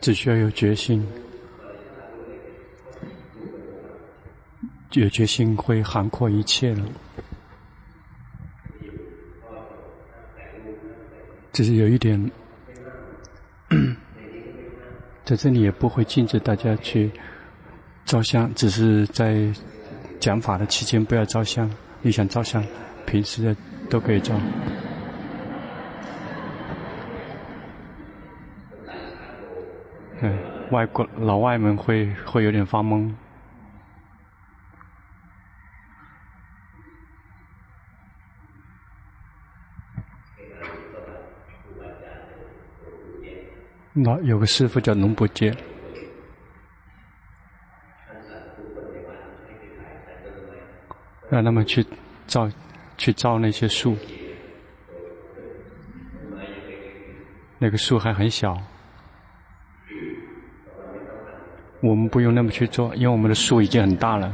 [0.00, 1.06] 只需要有决心，
[4.92, 6.84] 有决心会涵括一切了。
[11.52, 12.30] 只是有一点，
[15.26, 17.10] 在这里也不会禁止大家去
[18.06, 19.52] 照相，只是在
[20.18, 21.70] 讲法的期间不要照相。
[22.00, 22.64] 你想照相，
[23.04, 23.56] 平时的
[23.90, 24.34] 都可以照。
[30.22, 30.38] 嗯，
[30.70, 33.12] 外国老外们会会有点发懵。
[43.92, 45.52] 那有个师傅叫龙伯杰，
[51.28, 51.84] 让他们去
[52.28, 52.48] 照，
[52.96, 53.96] 去照那些树。
[57.58, 58.56] 那个树还很小，
[61.80, 64.32] 我们不用那么去做，因为我们的树已经很大了。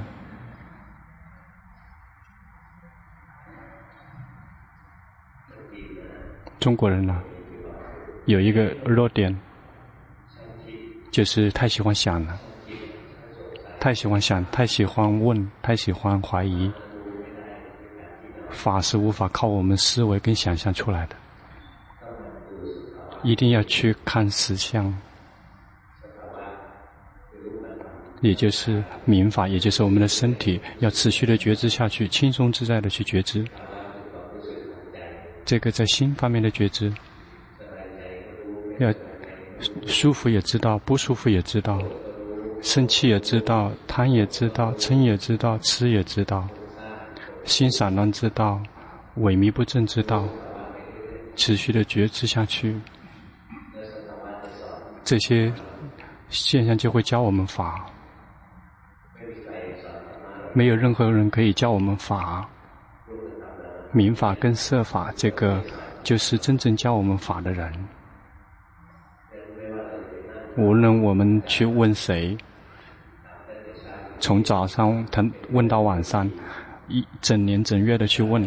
[6.59, 7.23] 中国人呢，
[8.25, 9.37] 有一个弱点。
[11.13, 12.39] 就是太喜欢想了，
[13.81, 16.71] 太喜欢想，太喜欢问，太喜欢怀疑。
[18.51, 21.17] 法是无法靠我们思维跟想象出来的，
[23.23, 24.95] 一定要去看实相，
[28.27, 33.45] 也就是明法，也就是我们的身体要持续的觉知下去，轻松自在的去觉知。
[35.45, 36.93] 这个在心方面的觉知，
[38.79, 38.93] 要。
[39.87, 41.81] 舒服也知道，不舒服也知道，
[42.61, 46.47] 生气也知道，贪也知道，嗔也知道，痴也知道，
[47.45, 48.63] 心散乱知道，
[49.17, 50.29] 萎靡不振知道，
[51.37, 52.79] 持续的觉知下去，
[55.03, 55.51] 这些
[56.29, 57.87] 现象就会教我们法。
[60.53, 62.49] 没有任何人可以教我们法，
[63.93, 65.63] 明法跟色法，这个
[66.03, 67.71] 就是真正教我们法的人。
[70.57, 72.35] 无论我们去问谁，
[74.19, 76.31] 从早上谈问到晚上，
[76.89, 78.43] 一整年整月的去问，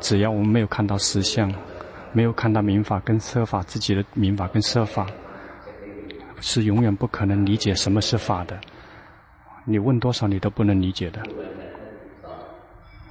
[0.00, 1.52] 只要我们没有看到实相，
[2.12, 5.06] 没有看到明法跟色法，自己的明法跟色法，
[6.40, 8.58] 是永远不可能理解什么是法的。
[9.64, 11.22] 你问多少，你都不能理解的。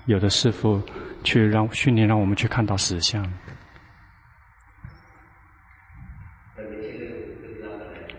[0.05, 0.81] 有的师父
[1.23, 3.25] 去让训练，让我们去看到实相。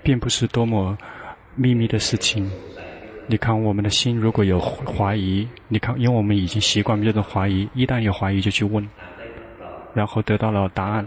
[0.04, 0.98] 并不是多么
[1.54, 2.50] 秘密的事情。
[3.28, 8.84] 你看，我们的心如果有怀疑，你看，因为我们已经习惯这种怀疑，一旦有怀疑就去问，
[9.94, 11.06] 然后得到了答案，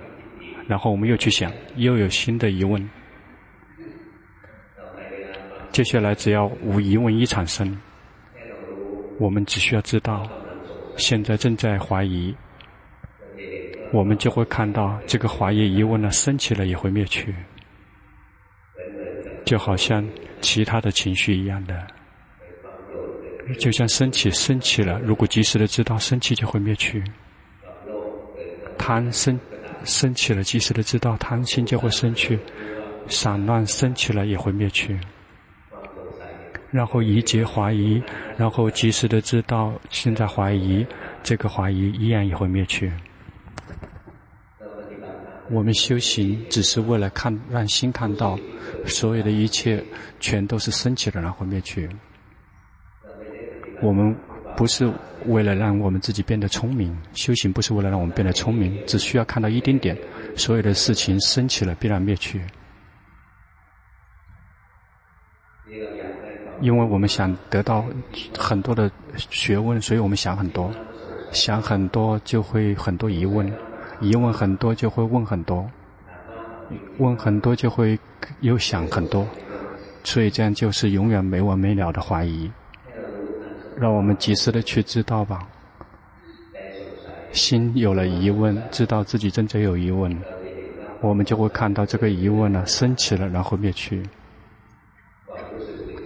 [0.66, 2.90] 然后我们又去想，又有新的疑问。
[5.75, 7.78] 接下来只要无疑问一产生，
[9.19, 10.25] 我们只需要知道，
[10.96, 12.34] 现在正在怀疑，
[13.91, 17.36] 我们就会看到这个怀疑疑问呢，升起了也会灭去。
[19.44, 20.08] 就好像
[20.40, 21.86] 其他的情绪一样的，
[23.59, 27.02] 就像生气升起了，如果及时的知道生气就会灭去；
[28.78, 29.38] 贪生
[29.84, 32.38] 升起了，及时的知道贪心就会生去；
[33.09, 34.97] 散乱升起了也会灭去。
[36.72, 38.02] 然后疑结怀疑，
[38.38, 40.86] 然后及时的知道现在怀疑，
[41.24, 42.92] 这个怀疑依然也会灭去。
[45.52, 48.38] 我们修行只是为了看，让心看到，
[48.86, 49.84] 所有的一切
[50.20, 51.88] 全都是升起的，然后灭去。
[53.81, 54.16] 我们
[54.58, 54.92] 不是
[55.28, 59.96] 为了让我们自己变得聪明，修行不是为了让我们变得聪明，只需要看到一点点，
[60.36, 62.42] 所有的事情升起了必然灭去。
[66.62, 67.84] 因为我们想得到
[68.38, 70.72] 很多的学问，所以我们想很多，
[71.32, 73.52] 想很多就会很多疑问。
[74.02, 75.66] 疑问很多，就会问很多；
[76.98, 77.98] 问很多，就会
[78.42, 79.25] 又想很多。
[80.04, 82.52] 所以这样就是永远没完没了的怀疑。
[83.78, 85.48] 让我们及时的去知道吧。
[87.31, 90.18] 心有了疑问，知道自己真正有疑问，
[91.01, 94.01] 我们就会看到这个疑问呢升起了，然后灭去。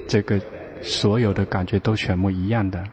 [0.10, 0.42] 这个
[0.82, 2.84] 所有的感觉都全部一样的，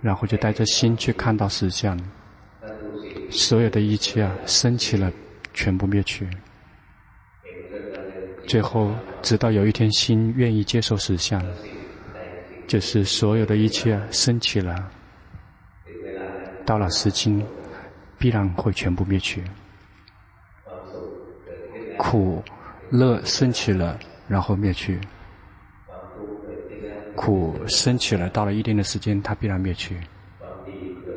[0.00, 1.96] 然后就带着心去看到实相。
[3.30, 5.10] 所有的一切啊，升起了，
[5.54, 6.28] 全部灭去。
[8.44, 8.90] 最后，
[9.22, 11.40] 直到有一天心愿意接受实相，
[12.66, 14.90] 就是所有的一切啊升起了，
[16.66, 17.40] 到了时间，
[18.18, 19.44] 必然会全部灭去。
[21.96, 22.42] 苦
[22.90, 24.98] 乐升起了，然后灭去；
[27.14, 29.94] 苦升起了，到了一定的时间，它必然灭去；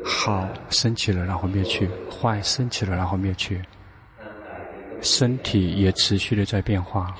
[0.04, 3.62] 好升起了，然后灭去；坏升起了，然后灭去。
[5.02, 7.14] 身体也持续的在变化，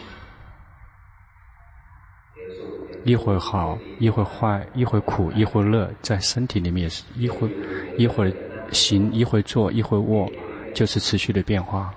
[3.05, 7.49] 一会好，一会坏，一会苦，一会乐，在身体里面也是一会
[7.99, 8.34] 一会
[8.73, 10.31] 行，一会坐，一会卧，
[10.75, 11.94] 就是持续的变化。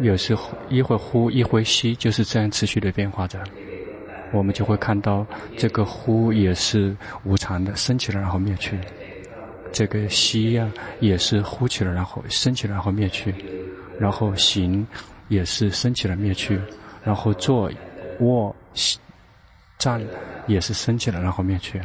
[0.00, 3.42] 有时候一会呼，一会吸，就是这样持续的变化着。
[4.32, 5.26] 我们就会看到
[5.56, 8.76] 这个呼也是无常的，升起了然后灭去；
[9.72, 10.70] 这个吸呀、
[11.00, 13.34] 也是呼起了然后升起了然后灭去。
[13.98, 14.86] 然后行
[15.28, 16.60] 也是升起了灭去，
[17.02, 17.70] 然后坐、
[18.20, 18.54] 卧、
[19.78, 20.04] 站
[20.46, 21.80] 也是升起了然后灭去，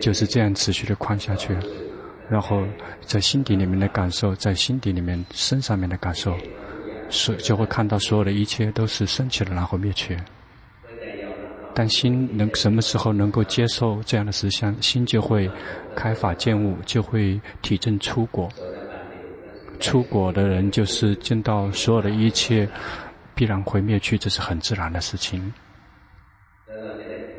[0.00, 1.54] 就是这样持续的宽下去。
[2.30, 2.64] 然后
[3.02, 6.34] 在心底里面的感受，在心底里面身上面的感受，
[7.10, 10.16] 是就会看到所有的一切都是升起了然后灭去。
[11.74, 15.50] 但心能什么时候能够接受这样的实相，心就会
[15.94, 18.48] 开法见悟，就会体证出果。
[19.80, 22.68] 出果的人就是见到所有的一切
[23.34, 25.52] 必然会灭去，这是很自然的事情。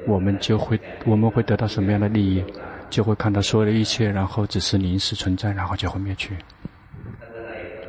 [0.06, 2.44] 我们就会我们会得到什么样的利益？
[2.90, 6.36] 就会看到所有的一切，然后只是临时存在，然后就会灭去。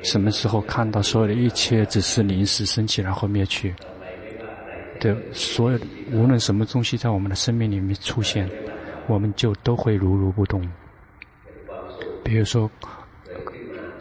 [0.02, 3.74] 什么时候看到所有的一切只是临时升起，然后灭去？
[5.04, 8.50] 的所有的无论什么东西在我们的生命里面出现，
[9.06, 10.66] 我们就都会如如不动。
[12.24, 12.70] 比如说。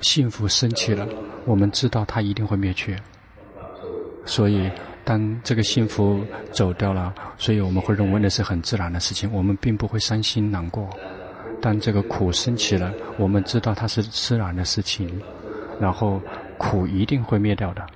[0.01, 1.07] 幸福升起了，
[1.45, 2.93] 我们知道它一定会灭去，
[4.25, 4.69] 所以
[5.05, 6.19] 当这个幸福
[6.51, 10.89] 走掉了，所以我们会认为那是很自然的事情，我们并不会伤心难过。
[11.61, 15.09] 当这个苦升起了，我们知道它是自然的事情，
[15.79, 16.21] 然后
[16.57, 17.87] 苦一定会灭掉的，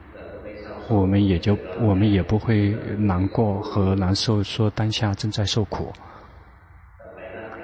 [0.90, 5.92] 我们也就我们也不会难过和难受，说当下正在受苦。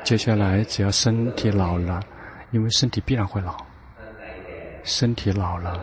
[0.04, 2.02] 接下来只要身体老了，
[2.52, 3.56] 因为身体必然会老。
[4.84, 5.80] 身体老了，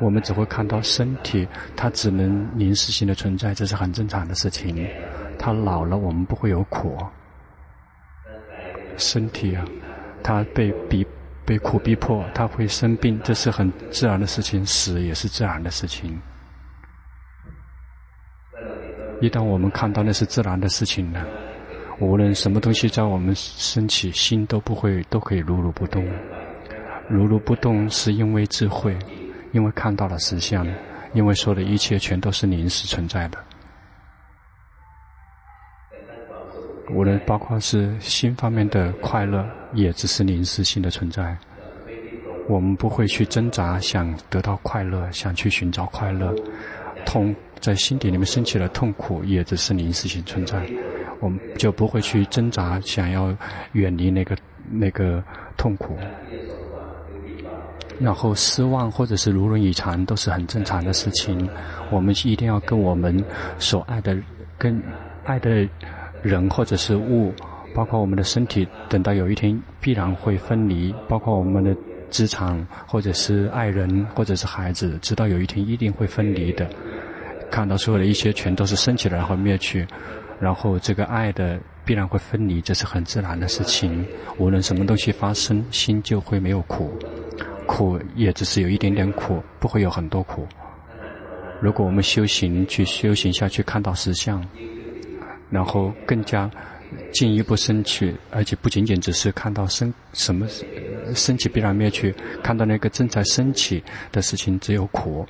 [0.00, 4.88] 我们只会看到身体，它只能临时性的存在，这是很正常的事情。
[5.36, 6.96] 它老了，我们不会有苦。
[8.96, 9.64] 身体啊，
[10.22, 11.04] 它被逼、
[11.44, 14.64] 被苦逼迫，它会生病，这是很自然的事情。
[14.64, 16.16] 死也是自然的事情。
[19.20, 21.26] 一旦我们看到那是自然的事情了，
[21.98, 26.06] 无论什么东西在我们升起，心都不会，都可以如如不动。
[27.08, 28.96] 如如不动，是因为智慧，
[29.52, 30.66] 因为看到了实相，
[31.14, 33.38] 因为说的一切全都是临时存在的。
[36.90, 41.36] 无论包括是心方面的快乐，也只是临时性的存在。
[42.48, 46.34] 我们不会去挣扎，想得到快乐，想去寻找快乐。
[47.04, 50.64] 痛在心底里面升起了痛苦，也只是临时性存在。
[51.20, 53.34] 我们就不会去挣扎，想要
[53.72, 54.36] 远离那个
[54.70, 55.22] 那个
[55.56, 55.96] 痛苦。
[57.98, 61.48] 然后失望或者是如人以偿都是很正常的事情。
[61.90, 63.24] 我们一定要跟我们
[63.58, 64.14] 所爱的、
[64.58, 64.82] 跟
[65.24, 65.66] 爱的
[66.22, 67.32] 人或者是物，
[67.74, 70.94] 包括我们的身体，等到有一天必然会分离。
[71.08, 71.74] 包括我们的
[72.10, 76.68] 职场或者是爱人或者是孩子，直到有一天一定会分离的。
[77.50, 79.86] 看到所有的一切全都是升起来然后灭去，
[80.40, 84.04] 然后这个爱的必然会分离，这是很自然的事情。
[84.38, 86.92] 无论什么东西发生，心就会没有苦。
[87.66, 90.46] 苦也只是有一点点苦，不会有很多苦。
[91.60, 94.44] 如果我们修行去修行下去，看到实相，
[95.50, 96.50] 然后更加
[97.12, 100.46] 进一步升起，而且不仅仅只是看到升什么
[101.14, 105.26] 升起必然灭去，看到那个正在升起的事情只有苦，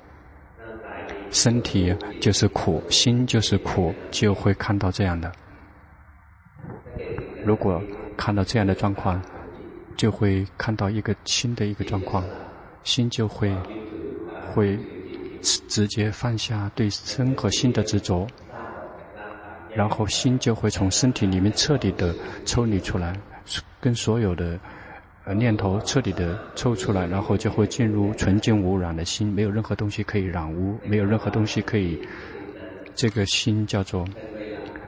[1.30, 5.30] 身体就是苦，心就是苦，就会看到这样的。
[7.44, 7.82] 如果
[8.16, 9.20] 看到这样的状况，
[9.96, 12.24] 就会看到一个新的一个状况，
[12.82, 13.54] 心就会
[14.52, 14.78] 会
[15.42, 18.26] 直接放下对身和心的执着，
[19.74, 22.14] 然后心就会从身体里面彻底的
[22.44, 23.14] 抽离出来，
[23.80, 24.58] 跟所有的
[25.26, 32.00] 呃念头彻底的抽出来，然后就会进入纯净无染的心，没有任何东西可以染污，没有任何东西可以，
[32.94, 34.06] 这个心叫做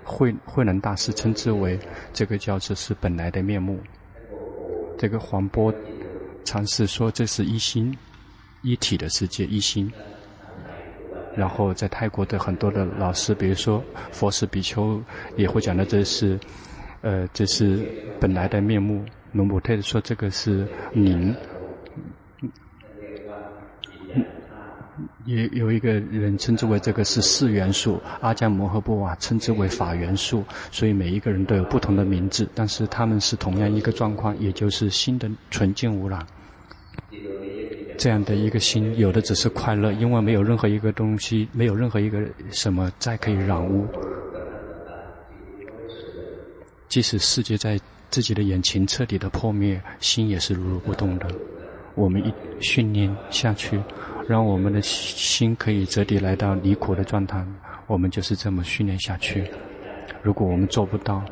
[0.04, 1.76] 慧慧能大师称之为
[2.12, 3.80] 这个叫做是本来的面目。
[4.96, 5.74] 这个黄波
[6.44, 7.92] 尝试说：“这是一心
[8.62, 9.92] 一体的世界，一心。”
[11.36, 15.02] 然后在泰国的很多的老师，比如说佛寺比丘，
[15.36, 16.38] 也会讲的这是，
[17.00, 17.84] 呃，这是
[18.20, 19.04] 本来的面目。
[19.32, 21.34] 龙母特说这个是宁，
[25.26, 36.26] 也有一个人称之为这个是四元素，阿姜摩诃波瓦称之为法元素，所以每一个人都有不同的名字，但是他们是同样一个状况，也就是心的纯净无染。
[37.98, 43.86] 这样的一个心，有的只是快乐，因为没有任何一个东西，没有任何一个什么再可以染污。
[46.88, 47.78] 即使世界在
[48.10, 51.26] 自己的眼睛彻底的破灭，心也是如如不动的。
[51.94, 53.80] 我们一训练下去。
[54.28, 57.42] 让我们的心可以折抵来到离苦的状态，
[57.86, 59.50] 我们就是这么训练下去。
[60.20, 61.22] 如果我们做不到，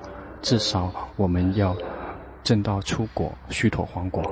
[0.40, 1.76] 至少我们要
[2.42, 4.22] 证到初果须陀洹果，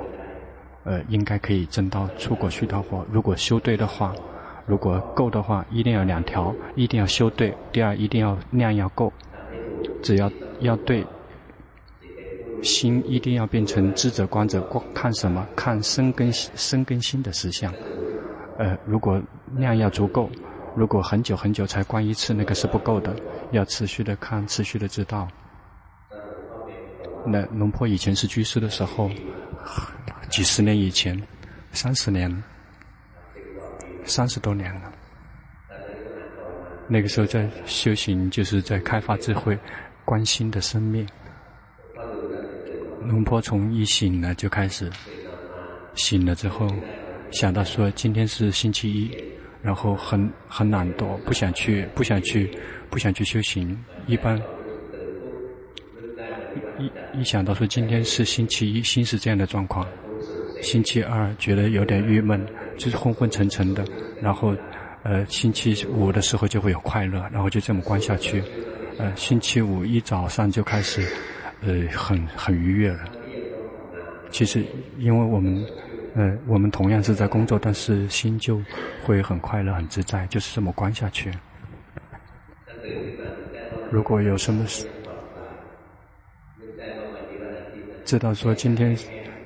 [0.83, 3.05] 呃，应该可以证到初果须陀洹。
[3.11, 4.15] 如果修对的话，
[4.65, 7.53] 如果够的话，一定要两条，一定要修对。
[7.71, 9.13] 第二，一定要量要够，
[10.01, 11.05] 只要要对，
[12.63, 14.61] 心一定要变成知者观者，
[14.93, 15.47] 看什么？
[15.55, 17.73] 看生根生根心的实相。
[18.57, 19.21] 呃，如果
[19.55, 20.29] 量要足够，
[20.75, 23.15] 如果很久很久才观一次，那个是不够的，
[23.51, 25.27] 要持续的看，持续的知道。
[27.25, 29.09] 那龙坡以前是居士的时候，
[30.29, 31.21] 几十年以前，
[31.71, 32.43] 三十年，
[34.03, 34.91] 三十多年了。
[36.87, 39.57] 那个时候在修行，就是在开发智慧，
[40.05, 41.07] 观心的生命。
[43.07, 44.89] 龙坡从一醒了就开始，
[45.95, 46.67] 醒了之后。
[47.31, 49.11] 想到说今天是星期一，
[49.61, 52.49] 然后很很懒惰，不想去，不想去，
[52.89, 53.77] 不想去修行。
[54.07, 54.41] 一般
[56.79, 59.85] 一一想到说今天是星期一，心是这样的状况。
[60.61, 62.45] 星期二觉得有点郁闷，
[62.77, 63.83] 就是昏昏沉沉的。
[64.21, 64.55] 然后
[65.03, 68.41] 呃，星期五的时候就会有快乐，然后就这么关下去。
[68.97, 71.05] 呃，星期五一早上就开始
[71.61, 73.05] 呃很很愉悦了。
[74.31, 74.65] 其实
[74.97, 75.65] 因为我们。
[76.17, 78.63] 呃，我们同样是在工作，但是心就
[79.03, 81.29] 会很快乐、很自在，就是这么关下去。
[83.89, 84.85] 如果有什么事，
[88.05, 88.97] 知道说今天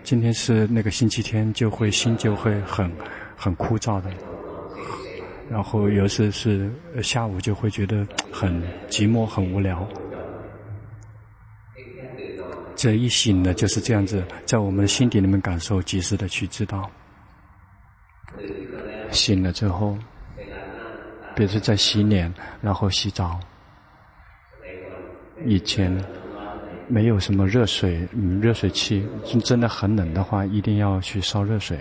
[0.03, 2.95] 今天是那个星期天，就会心就会很
[3.35, 4.11] 很枯燥的。
[5.49, 8.53] 然后有时是下午就会觉得很
[8.87, 9.89] 寂寞、很无聊。
[12.79, 16.89] 这一醒呢，就是这样子，在我们的心底里面感受，及时的去知道。
[19.11, 19.97] 醒了之后，
[21.35, 23.37] 比如说在洗脸，然后洗澡。
[25.43, 25.93] 以前
[26.87, 29.05] 没有什么热水，嗯，热水器，
[29.43, 31.77] 真的很冷的话，一定要去烧热水。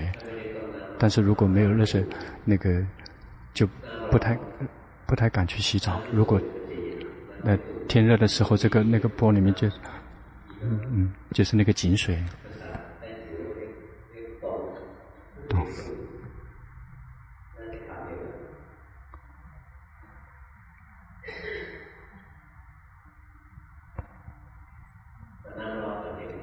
[0.99, 2.05] 但是如果没有热水，
[2.45, 2.85] 那个
[3.55, 3.69] 就
[4.11, 4.37] 不太
[5.07, 6.01] 不太敢去洗澡。
[6.11, 6.41] 如果
[7.45, 9.71] 那天热的时候，这个那个钵里面就。
[10.61, 12.23] 嗯嗯，就是那个井水。
[15.49, 15.65] 懂。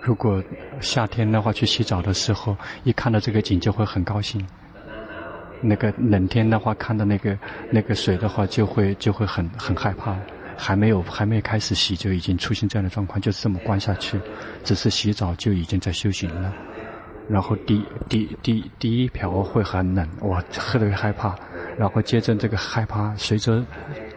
[0.01, 0.43] 如果
[0.81, 4.47] 夏天的话，去洗澡的时候，一看到这个井就会很高兴。
[5.59, 7.37] 那个冷天的话，看到那个
[7.69, 10.15] 那个水的话，就会就会很很害怕。
[10.57, 14.19] 还没有还没开始洗，就已经出现这样的状况，就是这么关下去，
[14.63, 16.53] 只是洗澡就已经在修行了。
[17.27, 21.35] 然后第第第第一瓢会很冷，哇，特别害怕。
[21.75, 23.65] 然后接着这个害怕，随着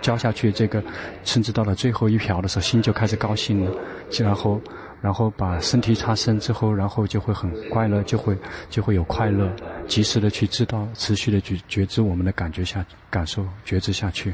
[0.00, 0.83] 浇下去这个，
[1.25, 3.73] 甚至到了最后一瓢的时候，心就开始高兴了。
[4.18, 4.61] 然后
[5.00, 8.37] 然后把身体擦身之后，然后就会很快乐，就会
[8.68, 9.50] 就会有快乐，
[9.87, 14.33] 及时的去知道，持续的去觉知我们的感觉下感受觉知下去。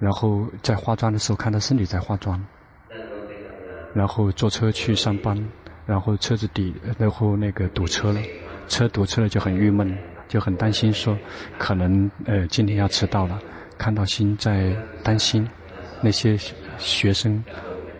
[0.00, 2.42] 然后在化妆的时候看到是你在化妆，
[3.92, 5.36] 然后坐车去上班，
[5.84, 8.20] 然后车子底，然后那个堵车了，
[8.66, 9.94] 车堵车了就很郁闷，
[10.26, 11.16] 就很担心说
[11.58, 13.38] 可能呃今天要迟到了，
[13.76, 15.46] 看到心在担心
[16.00, 16.34] 那些
[16.78, 17.44] 学生，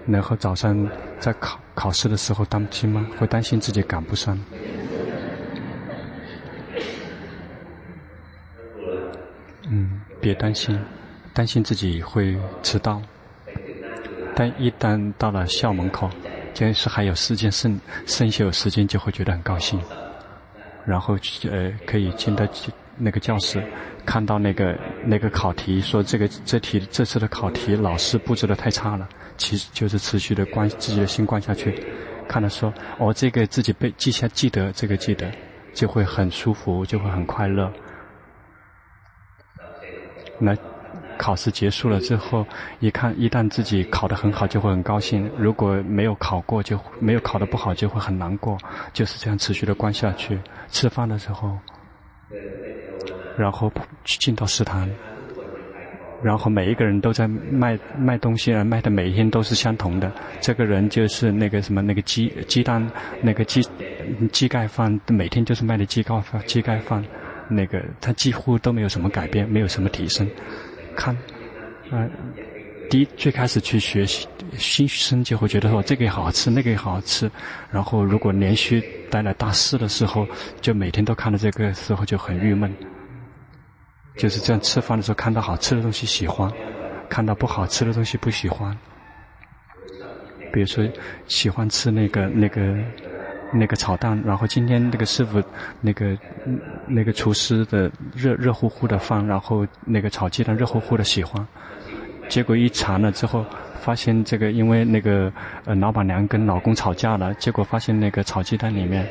[0.07, 0.89] 然后早上
[1.19, 3.07] 在考考试的时候担心吗？
[3.19, 4.39] 会担心自己赶不上？
[9.69, 10.81] 嗯，别担心。
[11.33, 13.01] 担心自己会迟到，
[14.35, 16.11] 但一旦到了校门口，
[16.53, 19.81] 就是还有时间剩剩下有时间，就会觉得很高兴。
[20.85, 21.17] 然后
[21.51, 22.45] 呃，可以进到
[22.97, 23.63] 那个教室，
[24.05, 31.87] 看到那个那个考题，说这个这题这次的考题老师布置的太差了，其实就是持续的关自己的心关下去，
[32.27, 35.31] 看到说哦，这个自己背记下记得这个记得，
[35.73, 37.73] 就会很舒服，就会很快乐。
[40.39, 40.57] 那。
[41.21, 42.47] 考试结束了之后，
[42.79, 48.57] 一看一旦自己考得很好，就会很高兴；如果没有考过，就没有考得不好，就会很难过。
[48.95, 50.39] 就是这样持续的关下去。
[50.69, 51.59] 吃饭的时候，
[53.37, 53.71] 然后
[54.05, 54.89] 进到食堂，
[56.23, 60.11] 然后每一个人都在卖卖东西啊，卖的每一天都是相同的。
[60.41, 63.61] 这个人就是那个什么那个鸡鸡蛋那个鸡
[64.33, 67.05] 鸡盖饭，每天就是卖的鸡盖饭鸡盖饭。
[67.53, 70.25] 那个他几乎都没有什么改变，没有什么提升。
[70.97, 71.15] 看，
[71.91, 72.09] 啊、
[72.89, 77.31] 第一最开始去学习，新生就会觉得说这个也好吃，那个也好好吃。
[77.71, 80.27] 然后如果连续待了大四的时候，
[80.61, 82.75] 就每天都看到这个时候就很郁闷。
[84.17, 86.51] 就是这样吃饭的时候，看到好吃的东西喜欢，
[87.09, 88.77] 看到不好吃的东西不喜欢。
[90.53, 90.87] 比如说
[91.27, 92.77] 喜欢吃那个那个。
[93.53, 95.43] 那个炒蛋，然后今天那个师傅，
[95.81, 96.17] 那个
[96.87, 101.47] 那个厨师的热热乎乎的饭，然后那个炒鸡蛋热乎乎的喜欢，
[102.29, 103.45] 结果一尝了之后，
[103.81, 105.33] 发现这个因为那个
[105.65, 109.07] 呃老板娘跟老公吵架了，结果发现那个炒鸡蛋里面，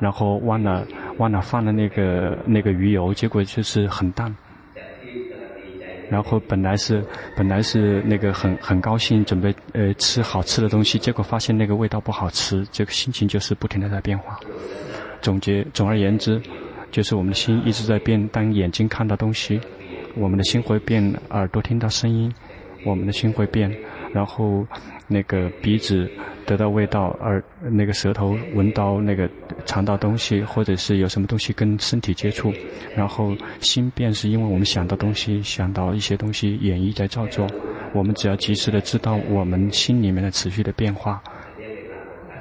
[0.00, 0.86] 然后忘了
[1.18, 4.34] 忘了放了那个那个鱼油，结果就是很淡。
[6.10, 7.04] 然后本来是
[7.36, 14.38] 本来是那个很很高兴准备呃吃好吃的东西，结果发现那个味道不好吃，这个心情就是不停的在变化。
[15.20, 16.40] 总结总而言之，
[16.90, 18.28] 就是我们的心一直在变。
[18.28, 19.60] 当眼睛看到东西，
[20.14, 22.32] 我们的心会变；耳朵听到声音，
[22.84, 23.74] 我们的心会变。
[24.14, 24.66] 然后
[25.06, 26.08] 那个鼻子。
[26.46, 29.26] 得到味道，而那个舌头闻到那个
[29.64, 32.52] 尝到东西，或者是有什么东西跟身体接触，
[32.94, 37.46] 然后心变是因为我们想到东西，想到一些东西演绎在造作。
[37.94, 41.22] 我们只要及时的知道我们心里面的持续的变化，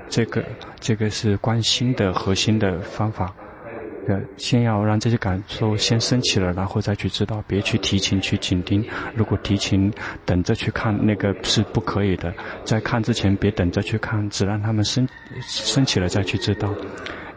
[0.09, 0.43] 这个
[0.81, 3.33] 这个是观心的核心的方法。
[4.07, 8.85] 呃，先要让这些感受先升起了，然后再去知道，别去提琴去紧盯。
[9.15, 9.91] 如果提琴
[10.25, 12.33] 等着去看，那个是不可以的。
[12.65, 15.07] 在看之前，别等着去看，只让他们升
[15.41, 16.73] 升起了再去知道。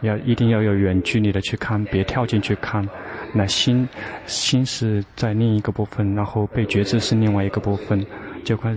[0.02, 2.86] 要一定要有远距离的去看，别跳进去看。
[3.32, 3.88] 那心
[4.26, 8.04] 心是在另一个部分，然后被觉知是另外一个部分，
[8.44, 8.76] 就快，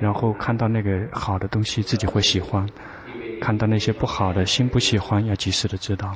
[0.00, 2.66] 然后看到那个好的东西，自己会喜欢；
[3.40, 6.14] 看到那些不好的，心不喜欢，要及时的知道。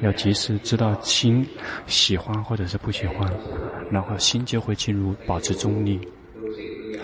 [0.00, 1.46] 要及时知道心
[1.86, 3.30] 喜欢或者是不喜欢，
[3.90, 6.00] 然后心就会进入保持中立，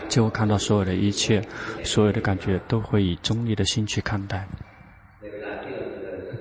[0.09, 1.42] 就会看到所有的一切，
[1.83, 4.46] 所有的感觉都会以中立的心去看待。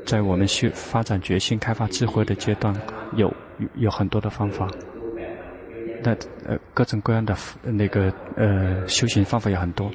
[0.05, 2.75] 在我们修发展觉性、开发智慧的阶段，
[3.15, 3.33] 有
[3.75, 4.69] 有很多的方法，
[6.03, 6.11] 那
[6.45, 9.89] 呃各种各样的那个呃修行方法有很多，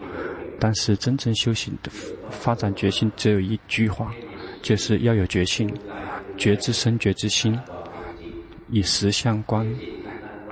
[0.59, 1.90] 但是真正修行的
[2.31, 4.11] 发展决心只有一句话，
[4.62, 5.71] 就是要有决心。
[6.38, 7.59] 觉知身，觉知心，
[8.70, 9.66] 以实相观，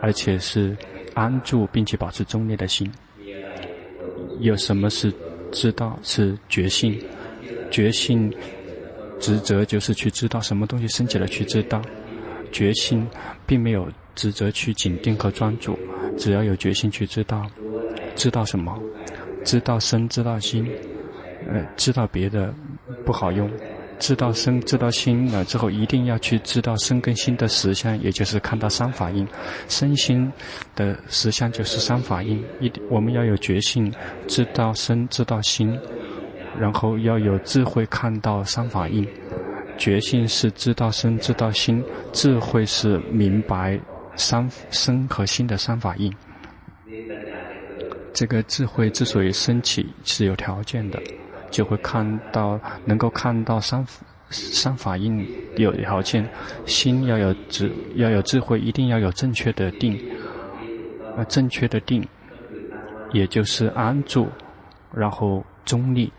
[0.03, 0.77] 而且是
[1.14, 2.90] 安住并且保持中立的心。
[4.40, 5.12] 有什么是
[5.53, 5.99] 知道？
[6.03, 7.01] 是觉性。
[7.70, 8.33] 觉性
[9.18, 11.81] 职责就是去知道什么东西升起来，去知道。
[12.53, 13.09] 觉性
[13.46, 15.79] 并没有职责去紧盯和专注，
[16.16, 17.46] 只要有觉性去知道，
[18.14, 18.79] 知道什么？
[19.44, 20.68] 知道身，知道心。
[21.49, 22.53] 呃，知道别的
[23.05, 23.51] 不好用。
[23.99, 29.27] 知道身，知道心了之后，一定要去知道身跟心的实相，也就是看到三法印。
[29.69, 30.31] 身心
[30.75, 32.45] 的实相就是三法印。
[32.61, 33.93] 一，我们要有觉性，
[34.27, 35.79] 知道身，知道心，
[36.59, 39.07] 然后要有智慧看到三法印。
[39.79, 41.83] 觉性是知道身，知道心；
[42.13, 43.79] 智慧是明白
[44.15, 46.13] 三身和心的三法印。
[48.15, 50.99] 这个智慧之所以升起，是有条件的。
[51.51, 53.87] 就会看到，能够看到三
[54.31, 55.25] 三法印
[55.57, 56.29] 有条件，
[56.65, 59.99] 心要有智，要有智慧，一定要有正确的定，
[61.17, 62.07] 啊，正确的定，
[63.13, 64.29] 也就是安住，
[64.95, 66.13] 然后中立。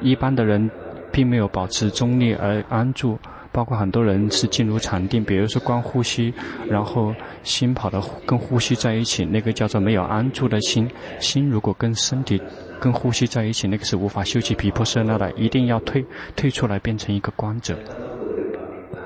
[0.00, 0.70] 一般的人
[1.12, 3.18] 并没有保持中立而安住，
[3.54, 6.34] 包括很多人是进入禅定，比如说观呼吸，
[6.68, 7.14] 然后
[7.44, 10.90] 心跑到跟呼吸在一起，那个叫做没有安住的心。
[11.20, 12.42] 心如果跟身体。
[12.80, 16.04] 跟呼吸在一起，那个是无法修起毗婆舍那的，一定要退
[16.36, 17.78] 退出来，变成一个观者。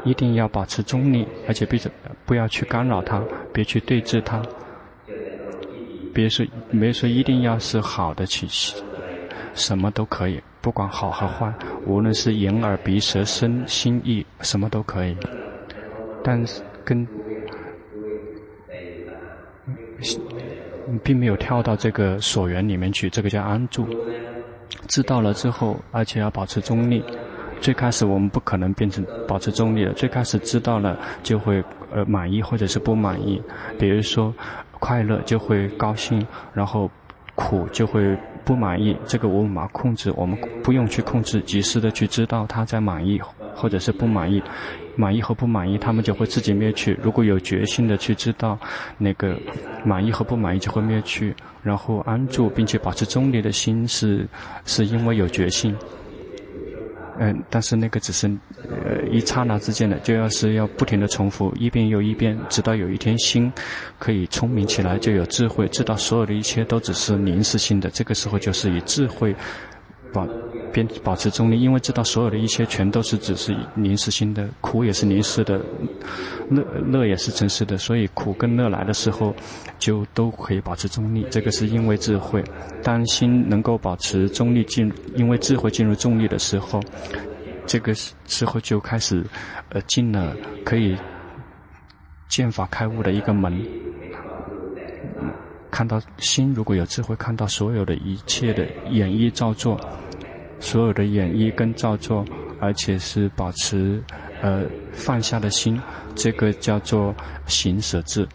[0.05, 1.79] 一定要保持中立，而且别
[2.27, 4.43] 不要去干扰它，别去对治它。
[6.13, 8.83] 别说别说一定要是好的气息，
[9.55, 11.53] 什么都可以，不管好和坏，
[11.87, 15.16] 无论是眼耳鼻舌身心意，什么都可以。
[16.23, 17.07] 但是跟。
[21.03, 23.87] 并没有跳到这个所缘里面去，这个叫安住。
[24.87, 27.05] 知道了之后，而且要保持中立，
[27.61, 33.42] 最开始我们不可能变成保持中立的，最开始知道了就会呃满意或者是不满意，
[33.79, 34.33] 比如说
[34.79, 36.90] 快乐就会高兴，然后
[37.35, 43.20] 苦就会不满意，这个我无法控制，我们不用去控制，及时的去知道他在满意
[43.55, 44.42] 或者是不满意，
[44.96, 46.98] 满意和不满意他们就会自己灭去。
[47.03, 48.59] 如果有决心的去知道
[48.96, 49.37] 那个
[49.85, 54.27] 满意和不满意就会灭去，然后安住并且保持中立的心是
[54.64, 55.77] 是因为有决心。
[57.20, 58.28] 嗯，但是那个只是，
[58.68, 63.52] 呃，一刹那之间的，就要是要不停的重复一遍又一遍，直到有一天心
[63.98, 67.90] 可以聪明起来，就有智慧，知道所有的一切都只是临时性的。
[67.90, 69.35] 这个时候就是以智慧
[70.12, 70.27] 保
[70.73, 75.61] 边保持中立，因为知道所有的一切全都是只是临时性的，苦也是临时的，
[76.51, 79.35] 乐乐也是真实的，所以苦跟乐来的时候，
[79.79, 81.27] 就都可以保持中立。
[81.31, 82.42] 这个是因为智慧，
[82.83, 86.81] 当心能够保持中立进，因为智慧进入中立的时候，
[87.66, 89.25] 这个时候就开始，
[89.71, 90.97] 呃，进了可以
[92.29, 93.62] 见法开悟的一个门。
[95.70, 99.78] 看到心如果有智慧，看到所有的一切的演绎造作，
[100.61, 102.24] 所有的演绎跟造作，
[102.61, 104.02] 而且是保持
[104.42, 105.81] 呃放下的心，
[106.14, 107.14] 这个叫做
[107.46, 108.26] 行舍智。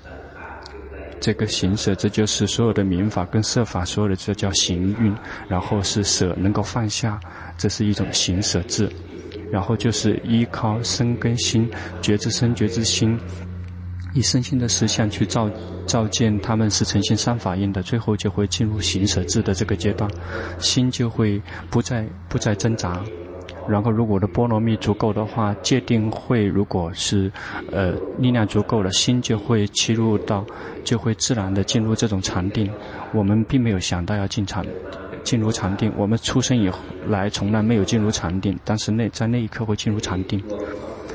[1.19, 5.15] 这个行舍，这就是所有的民法跟色法，所有的这叫行运，
[5.47, 7.17] 然后是舍能够放下，
[7.57, 8.89] 这是一种行舍智。
[9.49, 11.69] 然后就是依靠身跟心，
[12.01, 13.17] 觉知身觉知心。
[14.13, 15.49] 以身心的实相去照
[15.85, 20.09] 照见，他们是呈现三法印的，最后就会进入行舍智的这个阶段，
[20.59, 23.01] 心就会不再不再挣扎。
[23.65, 27.31] 然后，如果的波罗蜜足够的话，界定会如果是
[27.71, 30.45] 呃力量足够了，心就会切入到，
[30.83, 32.69] 就会自然的进入这种禅定。
[33.13, 34.65] 我们并没有想到要进禅，
[35.23, 35.89] 进入禅定。
[35.95, 36.69] 我们出生以
[37.07, 40.43] 来从来没有进入禅定，但是那在那一刻会进入禅定。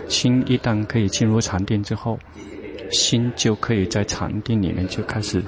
[0.08, 2.18] 心一旦可以进入禅定之后。
[2.90, 5.42] 心就可以在禅定里面就开始，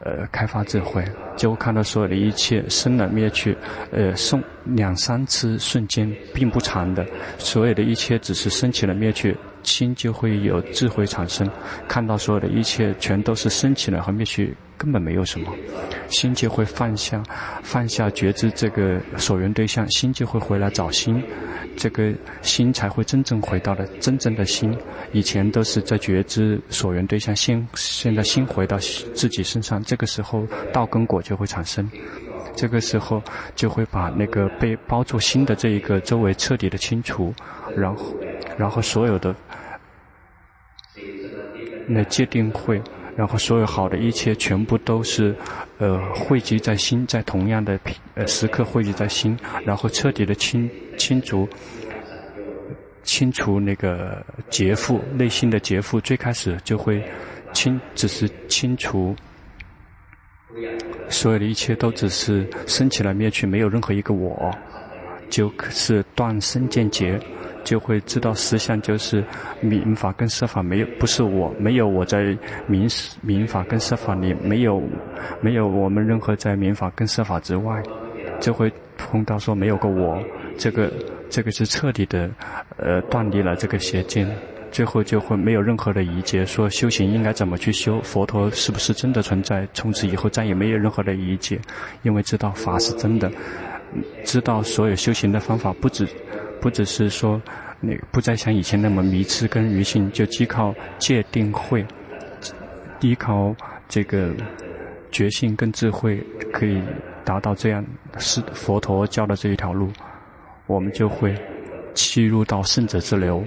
[0.00, 1.04] 呃，开发智慧，
[1.36, 3.56] 就看到所有的一切生了灭去，
[3.90, 7.06] 呃，送两三次瞬间并不长的，
[7.38, 11.48] 所有的一切只是升起了灭去，心就会有智慧产生，
[11.88, 15.52] 看到所有的一切全都是升起了和灭去，根本没有什么，
[16.08, 17.22] 心就会放下，
[17.62, 21.22] 放下觉知这个所缘对象，心就会回来找心。
[21.76, 24.72] 这个心才会真正回到了真正的心，
[25.10, 31.90] 以前都是在觉知所缘对象，现现在心回到自己身上，这个时候道跟果就会产生，
[32.54, 33.22] 这个时候
[33.54, 37.34] 就会把那个被包住心的这一个周围彻底的清除，
[37.76, 38.14] 然后
[38.56, 39.34] 然后所有的
[41.86, 42.80] 那戒定慧。
[43.16, 45.32] 然后所有好的一切全部都是，
[45.78, 47.78] 呃，汇集在心，在同样的
[48.14, 51.48] 呃时刻汇集在心，然后彻底的清清除，
[53.04, 57.00] 清除那个劫富，内心的劫富，最开始就会
[57.52, 59.14] 清，只是清除，
[61.08, 64.50] 所有的一切都只是升起来灭去，没有任何一个我，
[65.28, 67.20] 就是断身见结。
[67.64, 69.24] 就会知道实相就是
[69.62, 72.36] 名法跟色法没有，不是我，没有我在
[72.66, 72.86] 名
[73.22, 74.82] 名法跟色法里，没有
[75.40, 77.82] 没有我们任何在名法跟色法之外，
[78.38, 80.22] 就会碰到说没有个我，
[80.58, 80.92] 这个
[81.30, 82.30] 这个是彻底的
[82.76, 84.28] 呃断离了这个邪见，
[84.74, 91.56] 最后就会没有任何的疑结，说修行应该怎么去修，佛陀是不是真的存在，从此以后再也没有任何的疑结，
[92.02, 93.30] 因为知道法是真的，
[94.24, 96.08] 知道所有修行的方法不止。
[96.60, 97.40] 不只是说，
[97.78, 101.86] 那不再像以前那么迷痴跟愚信，就依靠戒定慧，
[102.98, 103.54] 依靠
[103.88, 104.32] 这个
[105.12, 106.20] 觉性跟智慧，
[106.52, 106.82] 可以
[107.24, 107.84] 达到这样
[108.18, 109.88] 是佛陀教的这一条路，
[110.66, 111.32] 我们就会
[111.94, 113.44] 契入到圣者之流。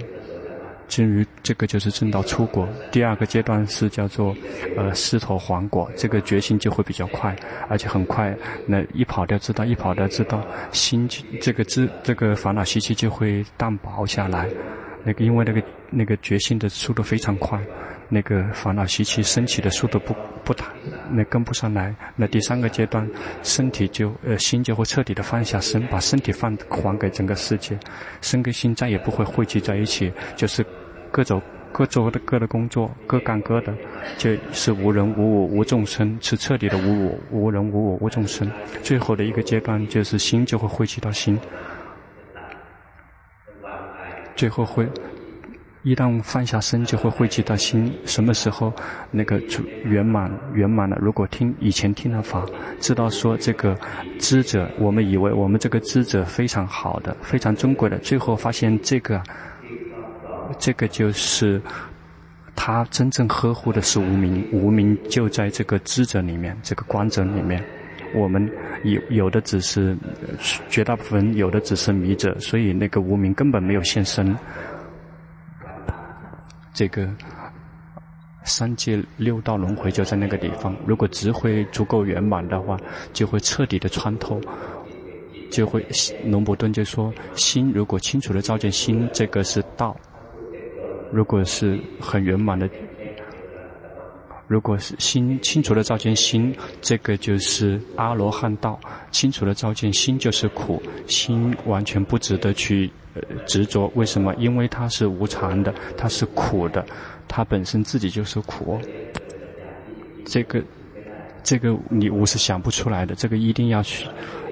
[0.88, 4.34] 至于这个就是正道出果，第二个阶段是叫做，
[4.76, 7.36] 呃，狮头黄果，这个决心就会比较快，
[7.68, 8.34] 而且很快，
[8.66, 11.08] 那一跑掉知道，一跑掉知道，心
[11.40, 14.48] 这个知这个烦恼习气就会淡薄下来，
[15.04, 17.60] 那个因为那个那个决心的速度非常快，
[18.08, 20.66] 那个烦恼习气升起的速度不不大，
[21.10, 23.08] 那跟不上来，那第三个阶段，
[23.42, 27.78] 身体就呃心就会彻底的放下身，把身体放还给整个世界，
[28.20, 30.64] 身跟心再也不会汇集在一起，就是。
[31.10, 31.40] 各走
[31.72, 33.72] 各做的各的工作，各干各的，
[34.18, 38.46] 就是无人无我无众生，是彻底的无我无人无我无众生。
[38.82, 41.40] 最后的一个阶段就是心就会汇集到心，
[44.36, 44.86] 最后会
[45.84, 47.92] 一旦放下身，就会汇集到心。
[48.04, 48.72] 什么时候
[49.10, 49.40] 那个
[49.84, 50.98] 圆满圆满了？
[51.00, 52.44] 如果听以前听了法，
[52.80, 53.78] 知道说这个
[54.18, 59.22] 知者，我们以为我们这个知者非常好的、非常尊贵的，最后发现这个
[60.58, 61.60] 这个就是
[62.56, 67.64] 他真正呵护的是无名，无名就在这个知者里面，这个观者里面。
[68.14, 68.50] 我们
[68.84, 69.94] 有有的只是
[70.68, 74.34] 绝大部分，有的只是迷者，所以那个无名根本没有现身。
[76.72, 77.08] 这个
[78.44, 80.74] 三界六道轮回就在那个地方。
[80.86, 82.78] 如果智慧足够圆满的话，
[83.12, 84.40] 就会彻底的穿透，
[85.50, 85.84] 就会。
[86.24, 89.94] 龙伯顿就说：心如果清楚的照见心，这个是道；
[91.12, 92.68] 如果是很圆满的，
[94.48, 98.80] 如果是心清楚的照见心，这个就是阿罗汉道。
[99.10, 102.90] 清楚的照见心就是苦，心完全不值得去。
[103.46, 104.32] 执着为什么？
[104.38, 106.86] 因为它是无常的，它是苦的，
[107.26, 108.78] 它本身自己就是苦。
[110.24, 110.62] 这个，
[111.42, 113.16] 这个你我是想不出来的。
[113.16, 114.06] 这个一定要去，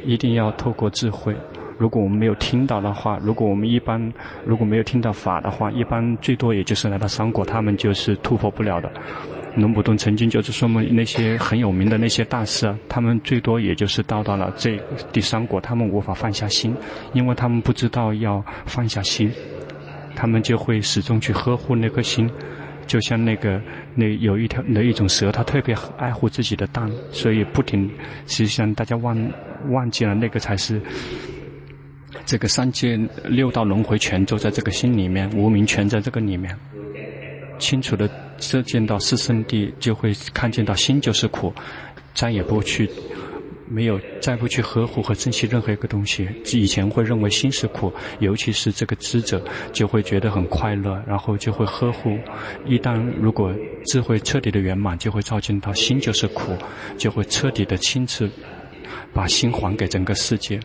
[0.04, 1.32] 一定要透过智慧。
[1.78, 4.12] 如果我们没有听到的话，如果我们一般
[4.44, 8.90] 如果没有听到法的话，一般最多也就是来到三果，他们就是突破不了的。
[9.57, 14.79] 龙普顿曾经就是说嘛，那些很有名的那些大师啊，他们最多也就是到达了这
[15.12, 16.77] 第三果，他们无法放下心，
[17.14, 19.33] 因为他们不知道要放下心，
[20.14, 22.31] 他们就会始终去呵护那颗心，
[22.87, 23.59] 就像那个
[23.95, 27.90] 那有一条那一种蛇，它特别爱护自己的蛋，所以不停。
[28.27, 29.16] 实际上大家忘
[29.71, 30.79] 忘记了那个才是
[32.27, 36.55] 这个三界六道轮回全都在这个心里面，无明全在这个里面，
[37.59, 38.07] 清楚的。
[38.38, 41.53] 这见到四圣谛，就会看见到心就是苦，
[42.14, 42.88] 再也不去，
[43.68, 46.29] 没有再不去呵护和珍惜任何一个东西。
[46.53, 52.18] 以前会认为心是苦，尤其是这个知者，就会觉得很快乐，然后就会呵护。
[52.66, 53.55] 一旦如果
[53.87, 56.57] 智慧彻底的圆满，就会照见到心就是苦，
[56.96, 58.31] 就会彻底的亲自
[59.12, 60.61] 把心还给整个世界。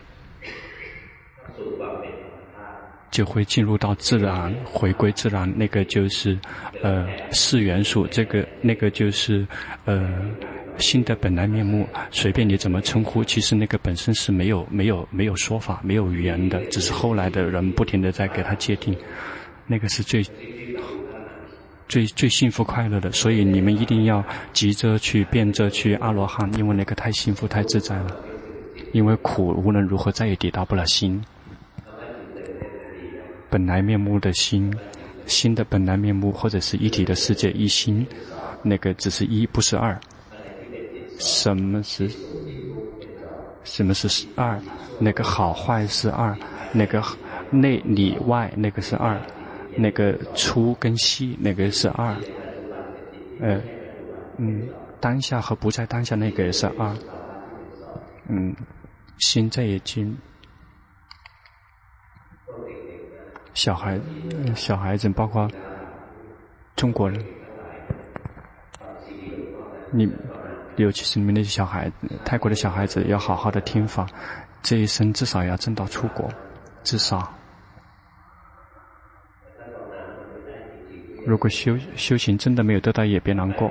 [3.12, 6.36] 就会进入到自然，回归自然，那个就是，
[6.82, 9.46] 呃，四元素，这个那个就是，
[9.84, 10.10] 呃，
[10.78, 18.96] 心的本来面目，随便你怎么称呼，其实那个本身是没有没有没有说法，没有语言的，只是后来的人不停地在给他界定，
[19.66, 20.24] 那个是最
[21.86, 28.16] 最最幸福快乐的，所以你们一定要急着去变着去阿罗汉，因为那个太幸福太自在了，
[28.92, 31.22] 因为苦无论如何再也抵达不了心。
[33.52, 34.74] 本来面目的心，
[35.26, 38.06] 心的本来面目，或者是一体的世界一心，
[38.62, 40.00] 那个只是一，不是二。
[41.18, 42.10] 什么是？
[43.62, 44.58] 什么是二？
[44.98, 46.34] 那个好坏是二，
[46.72, 47.02] 那个
[47.50, 49.20] 内里外那个是二，
[49.76, 52.16] 那个粗跟细那个是二。
[53.38, 53.60] 呃，
[54.38, 54.66] 嗯，
[54.98, 56.96] 当下和不在当下那个也是二。
[58.28, 58.56] 嗯，
[59.18, 60.16] 心在眼睛。
[63.54, 64.00] 小孩，
[64.54, 65.48] 小孩子，包括
[66.74, 67.22] 中国人，
[69.90, 70.10] 你，
[70.76, 71.90] 尤其是你们那些小孩，
[72.24, 74.06] 泰国的小孩子，要好好的听法，
[74.62, 76.28] 这一生至少要挣到出国，
[76.82, 77.32] 至少。
[81.24, 83.70] 如果修修行真的没有得到，也别难过。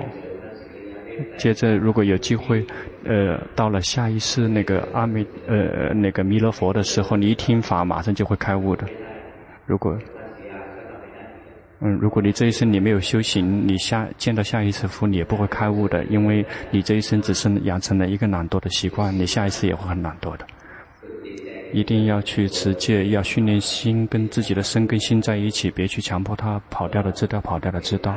[1.36, 2.66] 接着，如果有机会，
[3.04, 8.86] 呃，到了下一世那个阿弥，呃，那个弥勒佛的时候，你一听法，马上就会开悟的。
[9.72, 9.96] 如果，
[11.80, 20.44] 嗯，如果你这一生你没有修行，你下见到下一次佛，你也不会开悟的，因为你这一生只是养成了一个懒惰的习惯，你下一次也会很懒惰的。
[21.72, 28.14] 一定要去持戒，要训练心跟自己的身跟心在一起，别去强迫他跑掉的知道，跑掉的知道。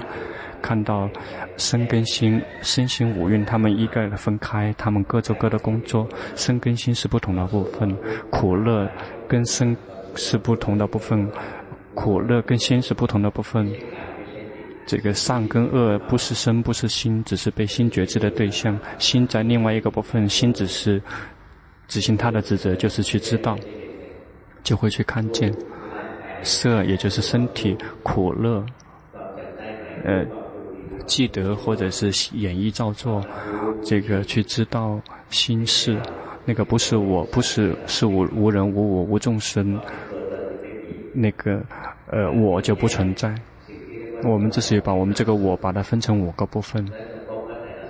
[0.62, 1.10] 看到
[1.56, 7.96] 身跟心，身心五蕴，他们一概的分开，他们各做各的工作，身跟心是不同的部分，
[8.30, 8.91] 苦乐
[9.26, 9.74] 跟身。
[10.15, 11.30] 是不同的部分，
[11.93, 13.71] 苦乐跟心是不同的部分。
[14.86, 18.78] 这个善跟恶不是身不是心，只是被心觉知的对象。
[18.99, 21.01] 心在另外一个部分，心只是
[21.88, 23.58] 执行他的职责，就是去知道，
[24.63, 25.51] 就会去看见
[26.43, 28.63] 色，也就是身体苦乐，
[30.04, 30.23] 呃，
[31.08, 32.06] 记得或者是
[32.38, 33.23] 演绎造作，
[33.84, 35.99] 这个去知道心事。
[36.47, 39.80] 那个不是我，不是是无无人无我无众生，
[41.15, 41.63] 那个
[42.12, 43.34] 呃我就不存在。
[44.23, 46.86] 我们只是把我们这个我把它分成五个部分，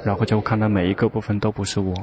[0.04, 1.94] 然后就看到每一个部分都不是我。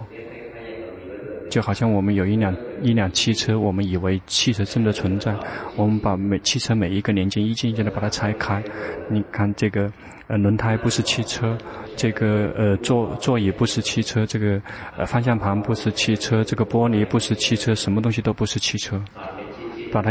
[1.51, 5.35] 就好像我们有一辆一辆汽车，我们以为汽车真的存在，
[5.77, 8.63] 我们把每汽车每一个零件一件一件的把它拆开。
[9.11, 9.93] 你看这个
[10.29, 11.59] 呃轮胎不是汽车，
[11.95, 14.59] 这个呃座座椅不是汽车，这个
[14.97, 18.99] 呃方向盘不是汽车，这个玻璃不是汽车，什么东西都不是汽车。
[19.93, 20.11] 把它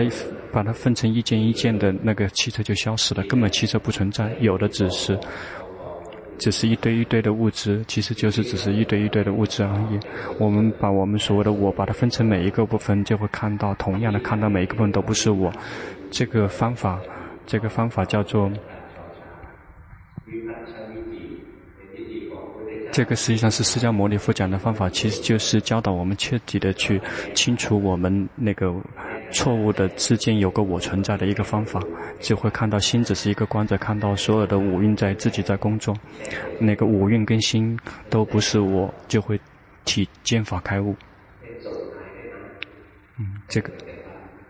[0.52, 5.18] 把它分成一件一件的那个汽车就消失了，根本汽车不存在，有的只是。
[6.38, 10.00] 只是一堆一堆的物质，其实就是只是一堆一堆的物质而已。
[10.40, 15.54] 我们把我们所谓的我，把它分成每一个部分，就会看到同样的看到每一个部分都不是我。
[16.10, 17.00] 这个方法，
[17.46, 18.52] 这个方法叫做，
[22.92, 27.00] 这个实际上是释迦牟尼佛讲的方法，其实就是教导我们彻底的去
[27.36, 28.74] 清除我们那个。
[29.32, 31.82] 错误的之间有个我存在的一个方法，
[32.20, 35.96] 就会看到心只是一个观者，看到所有的五蕴在自己在工作，
[36.60, 37.78] 那个五蕴跟心
[38.10, 39.40] 都不是我，就会
[39.86, 40.96] 体见法开悟。
[43.18, 43.72] 嗯，这个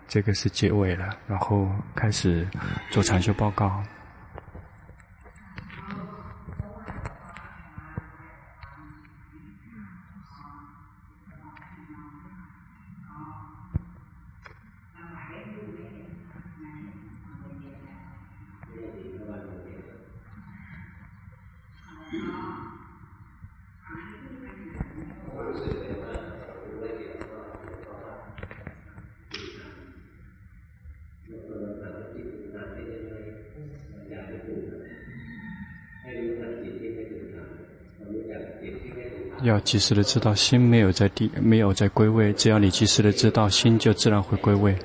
[0.07, 2.47] 这个是结尾了，然后开始
[2.89, 3.81] 做禅修报告。
[39.43, 42.31] 要及时的知道心没有在地，没有在归位。
[42.33, 44.75] 只要你及时的知道，心就自然会归位。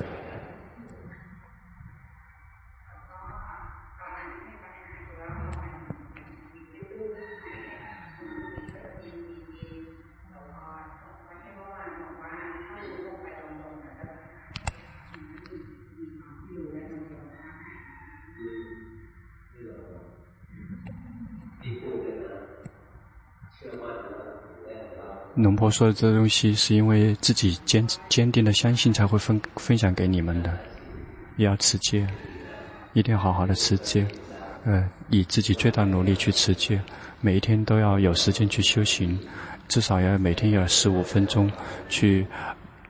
[25.36, 30.50] 龙婆说的这东西是因为自己坚坚定的相信才会分分享给你们的，
[31.36, 32.06] 也要持戒，
[32.94, 34.06] 一定要好好的持戒，
[34.64, 36.80] 呃，以自己最大努力去持戒，
[37.20, 39.18] 每一天都要有时间去修行，
[39.68, 41.52] 至少要每天要十五分钟
[41.90, 42.26] 去，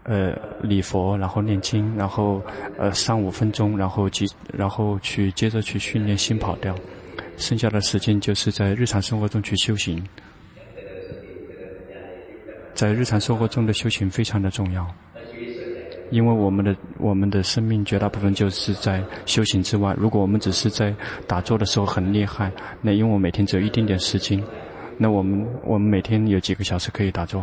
[0.04, 0.32] 呃，
[0.62, 2.40] 礼佛，然后念经，然后
[2.78, 4.24] 呃三五分钟，然后即
[4.56, 6.72] 然后去接着去训练心跑调，
[7.38, 10.00] 剩下的时间就是在日常生活中去修行。
[12.76, 14.86] 在日常生活中的修行非常的重要，
[16.10, 19.94] 因为我们的我们的生命绝大部分就是在修行之外。
[19.98, 20.94] 如果我们只是在
[21.26, 24.40] 打坐的时候很厉害，那因为我每天只有一点点时间，
[24.98, 27.42] 那我们我们每天有几个小时可以打坐，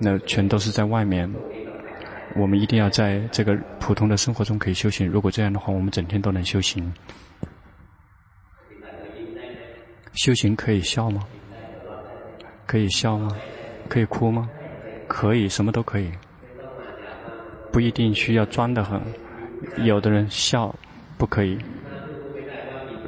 [0.00, 1.30] 那全都是在外面。
[2.34, 5.06] 我们一定要在这个普通的生活中可以修行。
[5.08, 6.92] 如果这样的话，我们整天都能修行。
[10.14, 11.22] 修行可以笑吗？
[12.66, 13.30] 可以笑吗？
[13.86, 14.50] 可以哭吗？
[15.08, 16.10] 可以，什么都可以，
[17.72, 19.00] 不一定需要装得很。
[19.78, 20.74] 有的人笑
[21.16, 21.58] 不可以，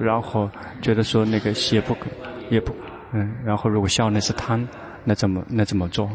[0.01, 2.07] 然后觉得说那个也不可，
[2.49, 2.75] 也不，
[3.13, 4.67] 嗯，然后如果笑那是贪，
[5.05, 6.11] 那怎么那怎么做？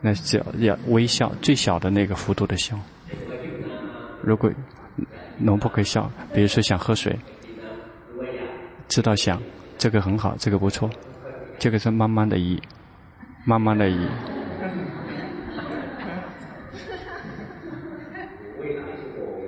[0.00, 2.78] 那只要要微笑，最小的那个幅度的笑。
[4.22, 4.50] 如果
[5.38, 7.18] 能不可以笑，比如说想喝水，
[8.88, 9.40] 知道想
[9.78, 10.88] 这个很好，这个不错，
[11.58, 12.60] 这个是慢慢的移。
[13.48, 13.88] 慢慢的，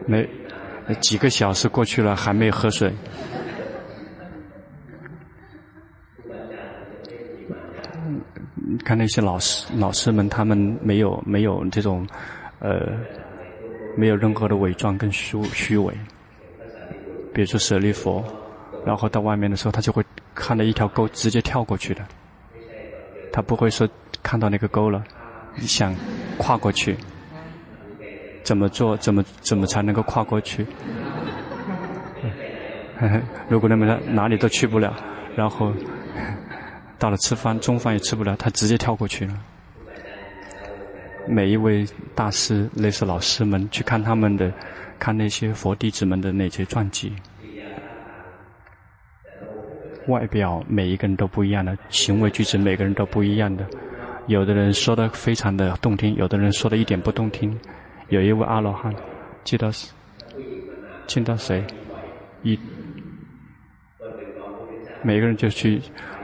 [0.07, 0.27] 没
[1.01, 2.95] 几个小时过去了，还没有喝水。
[8.85, 12.07] 看那些老师老师们，他们没有没有这种，
[12.61, 12.87] 呃，
[13.97, 15.93] 没有任何的伪装跟虚虚伪。
[17.35, 18.25] 比如说舍利佛，
[18.87, 20.05] 然后到外面的时候，他就会
[20.37, 22.07] 看到一条沟，直接跳过去的。
[23.39, 23.89] 他不会说
[24.21, 25.01] 看到那个沟了，
[25.55, 25.95] 你想
[26.39, 26.97] 跨过去，
[28.43, 28.97] 怎么做？
[28.97, 30.67] 怎么怎么才能够跨过去？
[33.49, 34.93] 如果那么哪里都去不了，
[35.37, 35.73] 然后
[36.99, 39.35] 到了吃饭，中饭也吃不了，他直接跳过去了。
[41.29, 44.53] 每一位大师，类似老师们，去看他们的，
[44.99, 47.13] 看那些佛弟子们的那些传记。
[50.09, 53.65] 外表每一个人都不一样的，行为举止每个人都不一样的。
[54.27, 57.59] 有的人说的非常的动听，有的人说的一点不动听。
[58.09, 58.95] 有一位阿罗汉，
[59.45, 59.89] 记得是，
[61.07, 61.65] 见到谁，
[62.43, 62.59] 一，
[65.03, 65.81] 每个人就去，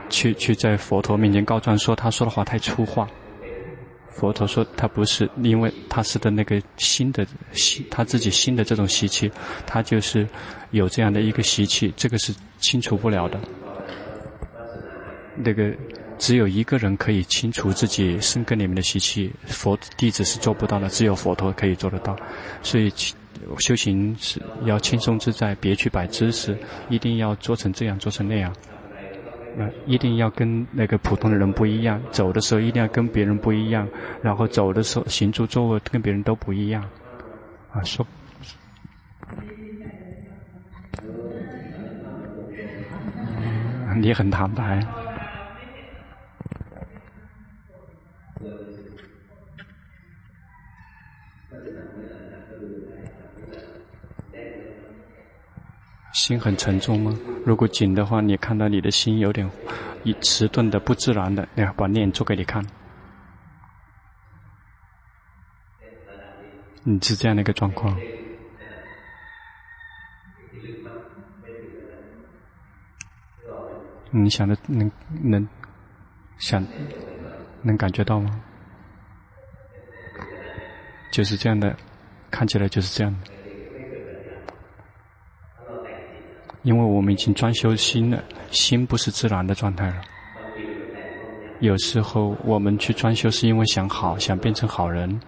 [0.09, 3.07] 去去在佛陀面前告状，说他说的话太粗话。
[4.09, 9.29] 佛陀说他不是，因为他是的那个新的习，他自己新的这种习气，
[9.67, 10.27] 他就是
[10.71, 13.39] 有这样的一个习气，这个是清除不了的。
[15.37, 15.73] 那个
[16.17, 22.15] 只有一个人可以清除自己身根里面的习气，佛弟子是做不到的，只有佛陀可以做得到。
[22.61, 22.91] 所以
[23.59, 26.57] 修行是要轻松自在，别去摆姿势，
[26.89, 28.53] 一定要做成这样，做成那样。
[29.57, 33.87] 呃，一定要跟那个普通的人不一样，走的时候一定要跟别人不一样，
[34.21, 36.83] 然后走的时候行住坐卧跟别人都不一样。
[37.71, 38.05] 啊，说，
[43.97, 44.85] 你很坦白。
[56.15, 57.11] 心很沉重吗？
[57.45, 59.51] 如果紧的话，你看到你的心有点
[60.21, 62.65] 迟钝的、不自然的，你要把脸做给你看。
[66.83, 67.93] 你是这样的一个状况。
[74.11, 74.89] 你想的能
[75.21, 75.45] 能
[76.37, 76.65] 想
[77.61, 78.41] 能感觉到吗？
[81.11, 81.75] 就是这样的，
[82.31, 83.34] 看起来就是这样的。
[86.65, 90.01] 因为我们已经专修心了，心不是自然的状态了。
[91.59, 95.21] 有时候我们去专修是因为想好，想变成好人，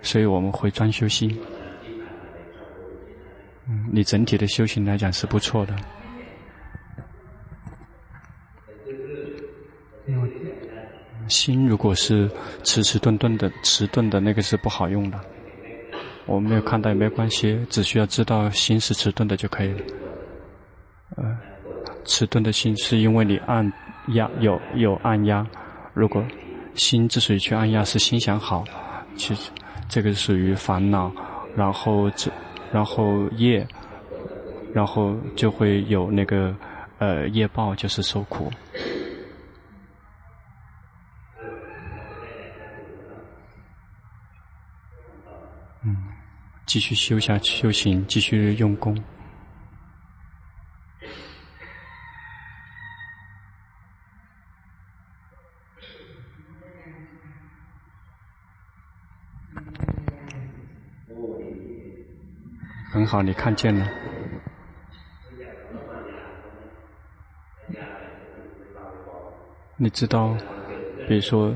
[0.00, 1.36] 所以我们会专修心。
[3.68, 5.76] 嗯，你整体的修行来讲是不错的。
[11.26, 12.30] 心如果是
[12.62, 15.20] 迟迟钝钝的、迟钝的，那个是不好用的。
[16.28, 19.80] 我没有看到也没有关系，只需要知道心是迟钝的就可以了。
[21.16, 21.36] 呃，
[22.04, 23.72] 迟钝的心是因为你按
[24.08, 25.44] 压有有按压，
[25.94, 26.22] 如果
[26.74, 28.62] 心之所以去按压是心想好，
[29.16, 29.50] 其实
[29.88, 31.10] 这个属于烦恼，
[31.56, 32.30] 然后这
[32.70, 33.66] 然后业，
[34.74, 36.54] 然后就会有那个
[36.98, 38.52] 呃业报，就是受苦。
[46.68, 48.94] 继续修下，修行，继续用功，
[62.92, 63.88] 很好，你看见了。
[69.78, 70.36] 你知道，
[71.08, 71.50] 比如说，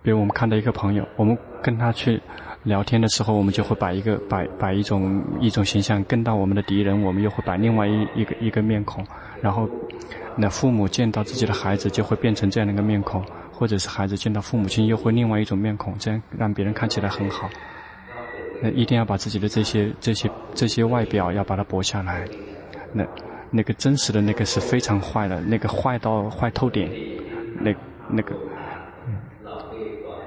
[0.00, 2.22] 比如我们看到一个朋友，我们跟他去。
[2.64, 9.04] 聊天的时候，我们就会把一个把把一种一种形象，跟到我们的敌人，我们又会把另外一一个一个面孔。
[9.40, 9.68] 然后，
[10.36, 17.48] 那父母见到自己的孩子，就会变成这样的一个面孔，或者是孩子见到父母亲，又会另外一种面孔，这样让别人看起来很好。
[18.60, 22.24] 那一定要把自己的这些这些这些外表要把它剥下来。
[22.92, 23.06] 那
[23.50, 26.90] 那个真实的那个是非常坏的，那个坏到坏透顶。
[27.60, 27.72] 那
[28.08, 28.34] 那个，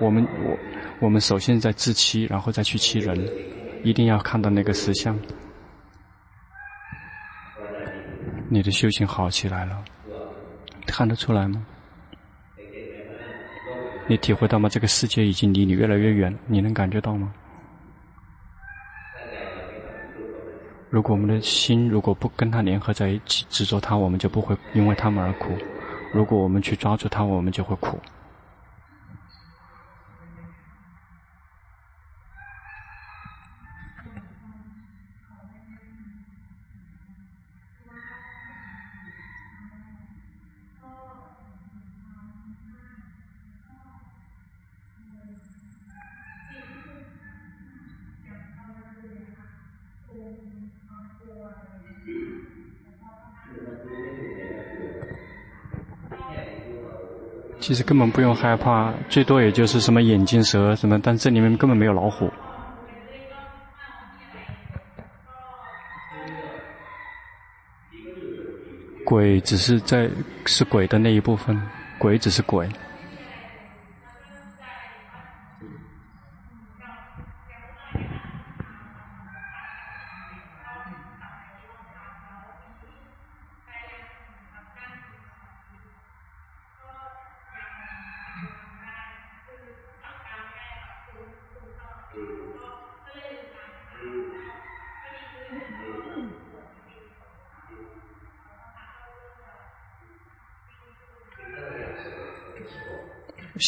[0.02, 0.58] 我们我。
[0.99, 3.18] 我们首先在自欺，然后再去欺人，
[3.84, 5.20] 一定要看到那个实相。
[8.47, 9.84] 你的修行好起来了，
[10.86, 11.66] 看得出来吗？
[14.08, 14.70] 你体会到吗？
[14.70, 17.34] 这个世界已经离你越来越远，你能感觉到吗？
[20.91, 25.47] 如果我们的心如果不跟他联合在一起，执着他，我们就不会因为他们而苦；
[26.14, 27.99] 如果我们去抓住他，我们就会苦。
[57.72, 62.30] 其实根本不用害怕，最多也就是什么眼镜蛇什么，但这里面根本没有老虎。
[69.06, 70.10] 鬼只是在
[70.46, 71.58] 是鬼的那一部分，
[71.98, 72.68] 鬼只是鬼。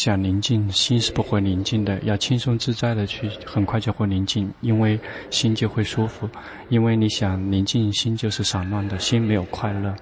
[0.04, 1.98] 想宁静，心是不会宁静的。
[2.00, 5.00] 要轻松自在的去，很快就会宁静，因为
[5.30, 6.28] 心就会舒服。
[6.68, 9.96] 因为你想宁静，心就是散乱的，心没有快乐。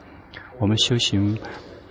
[0.59, 1.39] 我们修行，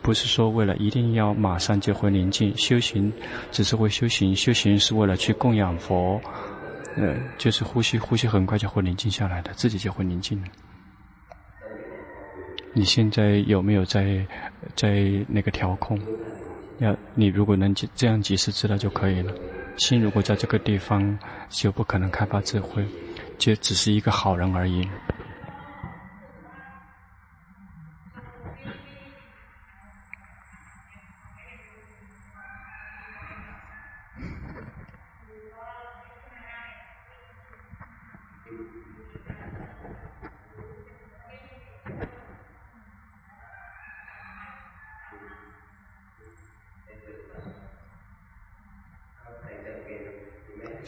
[0.02, 3.10] 不是说为了一定要马上就会宁静，修行
[3.50, 6.20] 只是为修行，修行是为了去供养佛。
[6.98, 10.48] 呃，就是呼吸，呼吸很快就会宁静下来的，自己就会宁静了。
[12.74, 14.28] 你现在有没有在
[14.76, 15.98] 在那个调控？
[16.82, 19.32] 要你如果能这样及时知道就可以了。
[19.78, 21.18] 心如果在这个地方，
[21.48, 22.84] 就不可能开发智慧，
[23.38, 24.90] 就只是一个好人而已。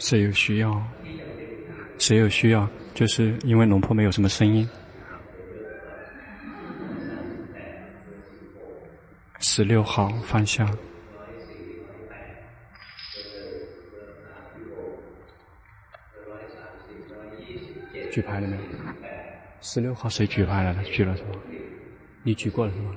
[0.04, 0.86] 谁有需要？
[1.98, 2.68] 谁有需要？
[2.92, 4.68] 就是因为龙婆没有什么声音。
[9.40, 10.68] 十六号方向。
[18.12, 18.62] 举牌了没有？
[19.62, 20.82] 十六号谁举牌来了？
[20.82, 21.30] 举了是吗？
[22.22, 22.94] 你举过了是吗？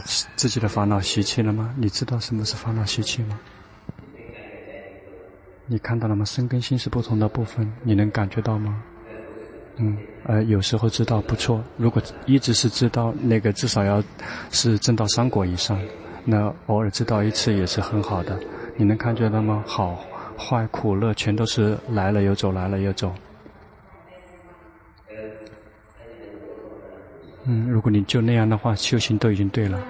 [0.00, 1.74] 自己的烦恼习气了吗？
[1.76, 3.38] 你知道什么是烦恼习气吗？
[5.66, 6.24] 你看到了吗？
[6.24, 8.82] 身跟心是不同的部分，你能感觉到吗？
[9.76, 11.62] 嗯，呃，有时候知道不错。
[11.76, 14.02] 如果一直是知道，那个至少要
[14.50, 15.80] 是证到三果以上。
[16.24, 18.38] 那偶尔知道一次也是很好的。
[18.76, 19.62] 你能感觉到吗？
[19.66, 20.04] 好、
[20.36, 23.14] 坏、苦、乐，全都是来了又走，来了又走。
[27.44, 29.80] 嗯，如果你就那样的话，修行都已经对了。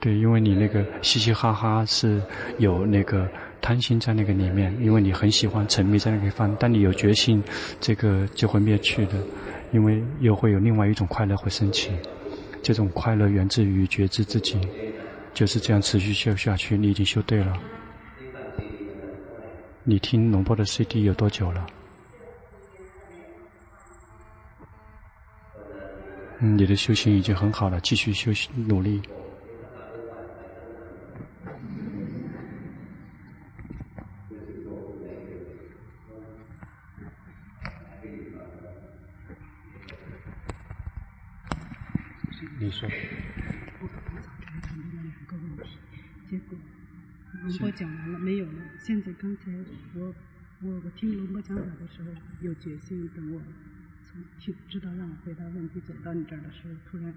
[0.00, 2.20] 对，因为你那个嘻嘻哈哈是
[2.58, 3.28] 有那个
[3.60, 6.52] 贪心在那个里面，因为你很喜欢沉迷在那个地方。
[6.56, 7.40] 当你有决心，
[7.80, 9.12] 这个就会灭去的，
[9.72, 11.92] 因为又会有另外一种快乐会升起。
[12.62, 14.60] 这种快乐源自于觉知自己，
[15.34, 16.76] 就是这样持续修下去。
[16.76, 17.56] 你已经修对了。
[19.82, 21.66] 你听龙波的 CD 有多久了？
[26.40, 29.02] 嗯，你的修行已经很好了，继续修行努力。
[42.58, 42.88] 你说。
[43.80, 45.78] 我刚才谈到了两个问题，
[46.30, 46.58] 结果
[47.42, 48.69] 龙波讲完了没有了。
[48.79, 49.51] 现在刚才
[49.97, 50.13] 我
[50.63, 52.07] 我我听龙波讲法的时候
[52.41, 53.35] 有决心，等我
[54.05, 57.13] 从听知道让我回答问题走到你这儿的时候，突然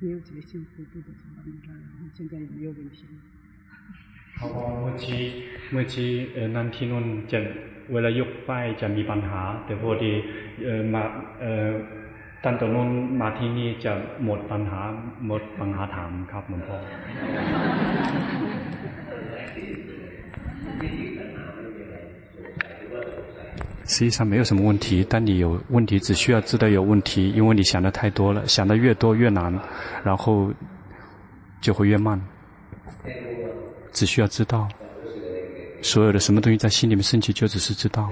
[0.00, 3.16] 没有决心，回步的走到你这儿，然后现在也没有问题了。
[4.38, 4.42] 好，
[4.80, 5.22] เมื่อกี้
[5.72, 7.38] เมื่อกี้เอ่อนั่นที่นู่นจะ
[7.92, 10.12] เวลายกป้ายจะมีปัญหาแต่พอดี
[10.64, 11.02] เอ่อมา
[11.40, 11.70] เอ่อ
[12.44, 12.88] ตั้งแต่นู้น
[13.20, 13.92] มาที่นี่จะ
[14.24, 14.80] หมดปัญหา
[15.26, 16.76] หมดปัญหาถามครับหลวงพ่อ
[23.85, 29.51] 实际上没有什么问题，但你有问题，只需要知道有问题，因为你想的太多了，想的越多越难，
[30.03, 30.53] 然后
[31.59, 32.21] 就会越慢。
[33.91, 34.67] 只需要知道，
[35.81, 38.07] 所有的什么东西在心里面升起，就只是知道。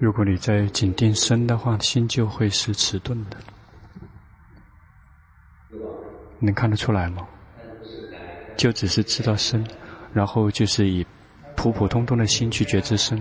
[0.00, 3.36] 如果你在紧盯身的话，心就会是迟钝的。
[6.38, 7.26] 能看得出来吗？
[8.56, 9.66] 就只是知道身，
[10.12, 11.04] 然后就是以
[11.56, 13.20] 普普通通的心去觉知身。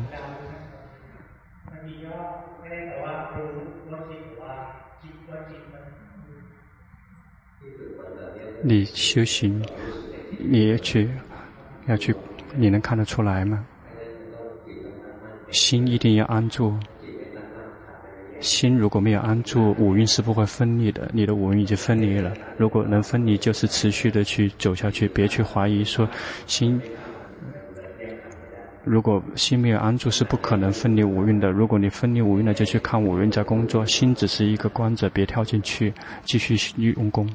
[8.62, 9.64] 你修行，
[10.38, 11.10] 你也去
[11.88, 12.16] 要去，
[12.56, 13.66] 你能看得出来吗？
[15.58, 16.74] 心一定要安住。
[18.40, 21.10] 心如果没有安住，五蕴是不会分离的。
[21.12, 22.32] 你的五蕴已经分离了。
[22.56, 26.08] 如果能分离，就是持续的去走下去，别去怀疑说
[26.46, 26.80] 心。
[28.84, 31.50] 如果心没有安住，是不可能分离五蕴的。
[31.50, 35.92] 如果你分离五蕴了，就去看五蕴在工作，心只是一个观者，别跳进去，
[36.24, 37.28] 继续用功。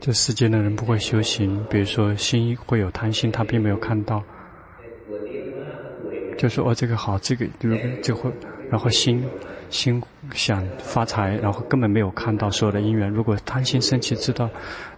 [0.00, 4.22] 这世间的人不会修行，比如说心会有贪心，他并没有看到，
[6.38, 7.46] 就说哦这个好，这个
[8.02, 8.32] 就会，
[8.70, 9.22] 然后心
[9.68, 10.02] 心
[10.32, 13.10] 想发财，然后根本没有看到所有的因缘。
[13.10, 14.48] 如果贪心升起，知道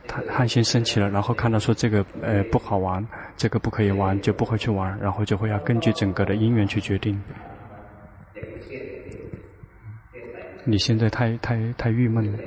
[0.07, 3.05] 贪贪心升起了，然后看到说这个呃不好玩，
[3.37, 7.21] 这个不可以玩，就不会去玩，然后就会要根据整个的因缘去决定。
[10.65, 12.39] 你现在太太太郁闷了，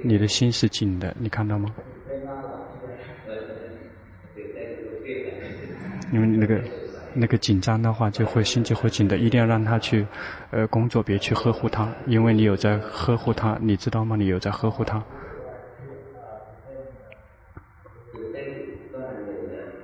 [0.00, 1.72] 你的心是紧的，你看到吗？
[6.10, 6.62] 因为那个
[7.14, 10.06] 那个紧张的话，就会心就会紧的，一定要让他去，
[10.50, 14.16] 呃，工作，别去呵护他，因为你有在呵护他，你知道吗？
[14.16, 15.02] 你有在呵护他。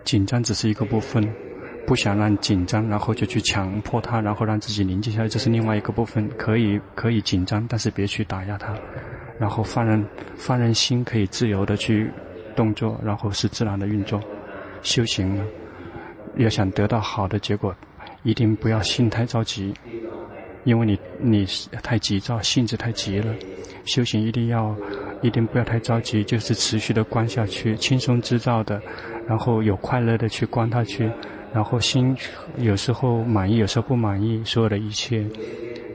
[0.04, 1.22] 紧张只是一个部分，
[1.88, 6.28] 不想让紧张，然后就去强迫他，然后让自己宁静下来，这是另外一个部分。
[6.36, 8.74] 可以可以紧张，但是别去打压他，
[9.40, 10.04] 然后放任
[10.36, 12.10] 放任心可以自由的去
[12.54, 14.20] 动作，然后是自然的运作，
[14.82, 15.42] 修行呢。
[16.36, 17.74] 要想得到好的结果，
[18.22, 19.72] 一定不要心太着急，
[20.64, 21.46] 因为你你
[21.82, 23.34] 太急躁，性子太急了。
[23.86, 24.76] 修行一定要，
[25.22, 28.78] 一定不要太着急，就是持续的观下去，轻松自在的，
[29.26, 31.10] 然后有快乐的去观它去，
[31.52, 32.16] 然后心
[32.58, 35.26] 有时候满意，有时候不满意，所有的一切，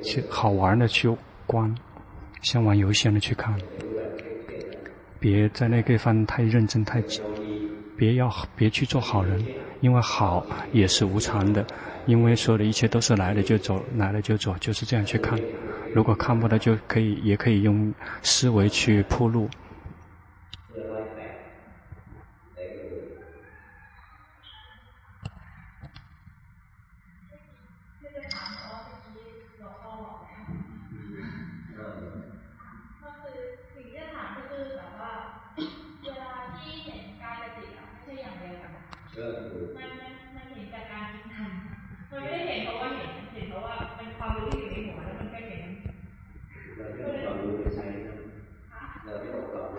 [0.04, 1.10] 去好玩的去
[1.46, 1.74] 观，
[2.42, 3.56] 像玩游戏的去看，
[5.20, 7.22] 别在那个地方太认真太急，
[7.96, 9.44] 别要别去做好人。
[9.82, 11.66] 因为好也是无常的，
[12.06, 15.38] 因为所有的一切都是来了就走，来了就走，就是这样去看。
[15.94, 19.50] 如果看不到，就可以也可以用思维去铺路。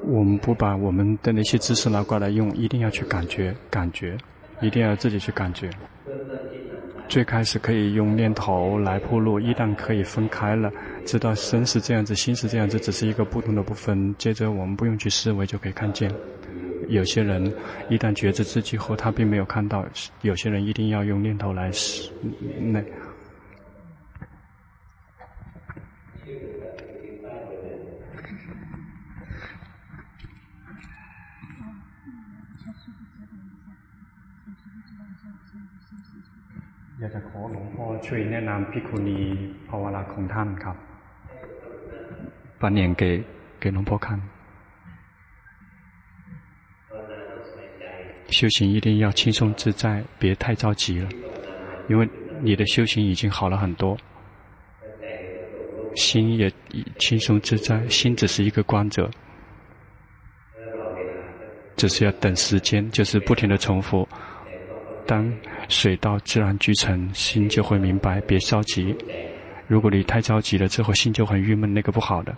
[0.06, 4.16] 我们不把我们的那些知识拿过来用，一定要去感觉，感觉，
[4.60, 5.70] 一定要自己去感觉。
[7.08, 10.70] 最开始可以用念头来铺路，一旦可以分开了，
[11.04, 14.14] 知道身是这样子，心是这样子，只是一个不同的部分。
[14.16, 16.10] 接着我们不用去思维，就可以看见。
[16.87, 17.53] 有些人
[17.89, 19.83] 一旦觉知自己后，他并没有看到；
[20.21, 22.11] 有些人一定要用念头来思
[22.61, 22.83] 那。
[37.01, 39.19] อยากจะขอหลวงพ่อช่วยแนะนำพิคุณี
[39.69, 40.75] ภาวนาของท่านครับ
[42.59, 43.23] 把念给
[43.61, 44.32] 给龙婆看。
[48.34, 51.08] 修行一定要轻松自在，别太着急了，
[51.88, 52.08] 因为
[52.42, 53.96] 你的修行已经好了很多，
[55.94, 56.52] 心也
[56.98, 59.08] 轻松自在，心只是一个光泽，
[61.76, 64.06] 只是要等时间，就是不停的重复。
[65.06, 65.32] 当
[65.68, 68.96] 水到自然居成，心就会明白，别着急。
[69.68, 72.34] 如果你太着急了之后，心就很郁闷，那个不好的，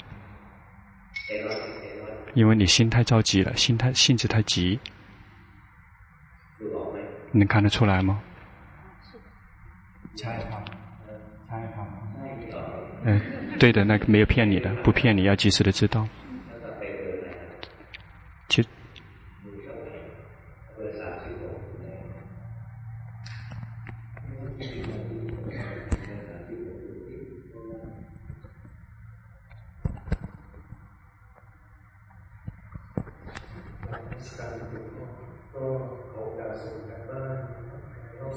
[2.34, 4.78] 因为你心太着急了，心太性子太急。
[7.36, 8.18] 你能看得出来吗？
[13.04, 13.20] 嗯，
[13.58, 16.08] 对的，那个没有骗你的，不骗你，要及时的知道。
[18.48, 18.66] 其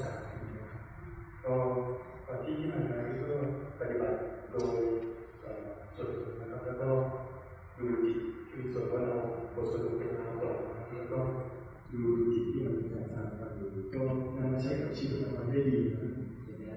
[0.00, 0.06] ใจ
[1.44, 1.54] พอ
[2.26, 3.36] ตอนที่ที่มันนั้ก็
[3.78, 4.18] ปฏิบัติ
[4.52, 4.78] โดย
[5.96, 6.90] สุดนะครับแล้วก็
[7.78, 8.18] ดูจิต
[8.50, 9.16] คือส่วนว่าเรา
[9.54, 10.52] บทสรุปเป็นทางต่อ
[10.92, 11.18] แล้วก็
[11.92, 14.02] ดูจิตที่มันแสงสารกันอยู่ก็
[14.36, 15.78] นำมาใช้กับชีวิตของเราได้ดี
[16.46, 16.70] อย่างนี้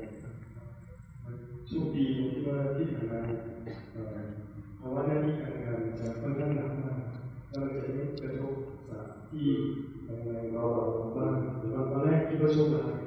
[1.67, 3.19] โชคดีตรงที่ว่าที่ผ่านมา
[4.77, 6.99] เพราะว่าหน้าที่การงานจะค่อนข้างหนักมาก
[7.51, 8.53] เราจะไม่กระทบ
[9.29, 9.45] ที่
[10.05, 10.65] ทำงานเรา
[11.17, 13.02] บ้างหรือว่าตอนแรกที่ว่าชคร้า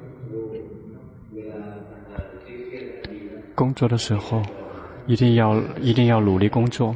[3.55, 4.41] 工作的时候，
[5.07, 6.95] 一定要一定要努力工作。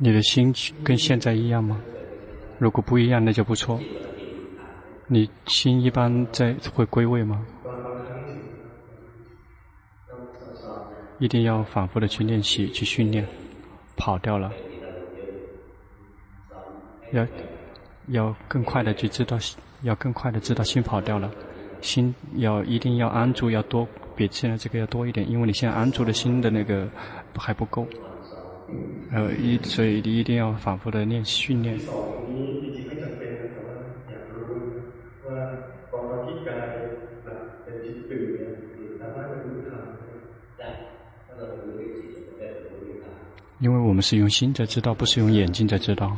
[0.00, 0.54] 你的心
[0.84, 1.80] 跟现在一样吗？
[2.58, 3.80] 如果不一样，那就不错。
[5.06, 7.44] 你心一般在会归位吗？
[11.18, 13.26] 一定要反复的去练习，去训练。
[13.96, 14.52] 跑掉了，
[17.12, 17.26] 要
[18.08, 19.36] 要更快的去知道，
[19.82, 21.28] 要更快的知道心跑掉了。
[21.80, 26.88] 心要一定要安住，要多比现在这个要多一点，因为你现在安住的心的那个
[27.34, 27.86] 还不够。
[29.12, 31.78] 呃，一所以你一定要反复的练训练。
[43.60, 46.16] 因为我们是用心在知道，不是用眼睛在知道。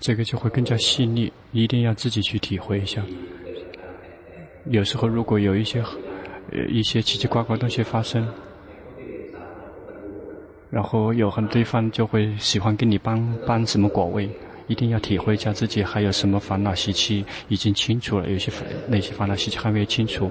[0.00, 3.02] 这个就会更加细腻，一定要自己去体会一下。
[4.70, 5.80] 有时候，如果有一些
[6.52, 8.26] 呃一些奇奇怪怪东西发生，
[10.70, 14.28] 然后有很多地方就会喜欢跟你搬搬什么果位，
[14.66, 18.52] 一定要体会一下自己还有什么烦恼习气已经清楚了，有些
[18.86, 20.30] 那些烦恼习气还没有清除，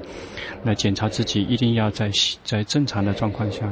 [0.63, 2.11] 来检查自己，一定要在
[2.43, 3.71] 在正常的状况下。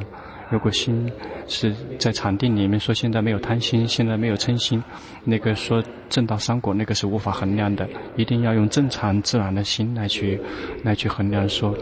[0.50, 1.12] 如果心
[1.48, 4.84] 是在禅定里面说现在没有贪心，现在没有嗔心，
[5.24, 7.88] 那个说证到三果，那个是无法衡量的。
[8.16, 10.40] 一定要用正常自然的心来去，
[10.84, 11.76] 来去衡量说，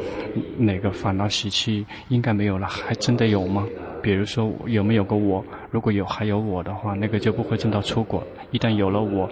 [0.58, 3.68] 哪个烦恼习气应该没有了，还真的有吗？
[4.02, 5.44] 比如说有没有个我？
[5.70, 8.26] 如果有还有我的话，那个就不会证到初果。
[8.52, 9.30] 一旦有了我。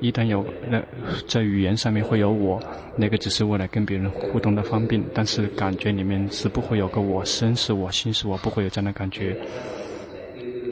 [0.00, 0.82] 一旦有那
[1.28, 2.60] 在语言上面会有我，
[2.96, 9.36] 那个只是为了跟别人互动的方便，但是感觉里面是不会有个我，身是我，心是我，不会有这样的感觉。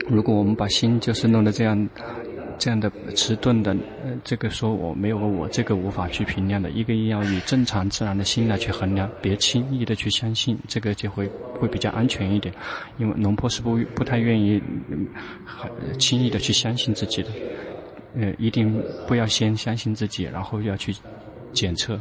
[0.08, 1.88] 如果我们把心就是弄得这样，
[2.58, 3.76] 这样的迟钝的，
[4.24, 6.70] 这个说我没有我，这个无法去评量的。
[6.70, 12.54] 一个要以正常自然的心来去衡量，别轻易的去相信，这个就会会比较安全一点。
[12.96, 14.60] 因为龙婆是不不太愿意
[15.44, 17.28] 很轻易的去相信自己的。
[18.14, 20.94] 呃，一定不要先相信自己，然后要去
[21.52, 22.00] 检测。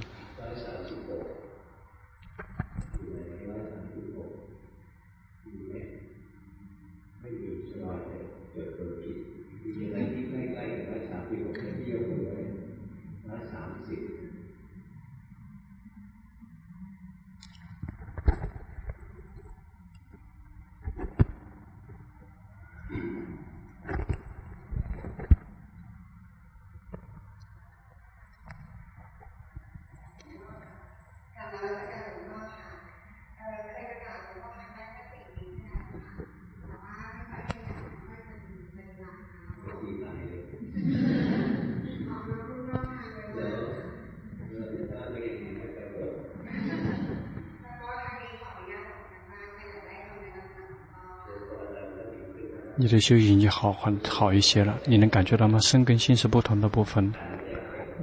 [52.80, 55.58] 你的修行已经好很好一些了，你能感觉到吗？
[55.62, 57.12] 身跟心是不同的部分，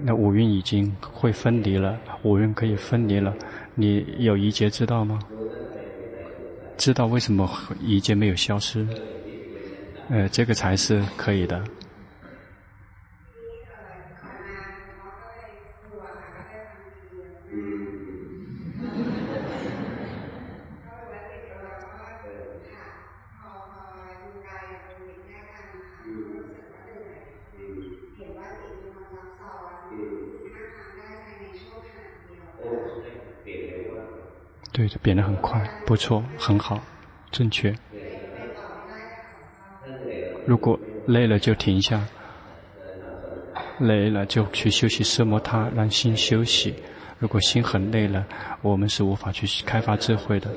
[0.02, 3.36] 那五蕴已经会分离了，五蕴可以分离了。
[3.76, 5.20] 你有一劫知道吗？
[6.76, 7.48] 知道为什么
[7.80, 8.84] 一劫没有消失？
[10.08, 11.62] 呃，这个才是可以的。
[34.95, 36.80] 就变得很快，不错，很好，
[37.32, 37.74] 正确。
[40.47, 42.01] 如果累了就停下，
[43.80, 46.72] 累了就去休息奢摩他，让心休息。
[47.18, 48.24] 如果心很累了，
[48.62, 50.49] 我们是无法去开发智慧的。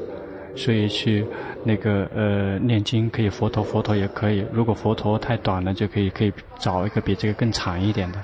[0.55, 1.25] 所以去
[1.63, 4.45] 那个呃念经可以佛陀，佛陀也可以。
[4.53, 8.21] 如果佛陀太短了，就可以可以找一个比这个更长一点的。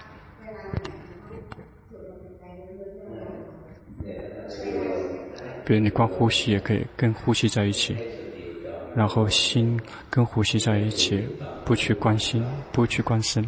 [5.66, 7.96] 比如你光呼吸也可以跟呼吸在一起，
[8.96, 11.26] 然后心跟呼吸在一起，
[11.66, 13.46] 不去关心，不去观身。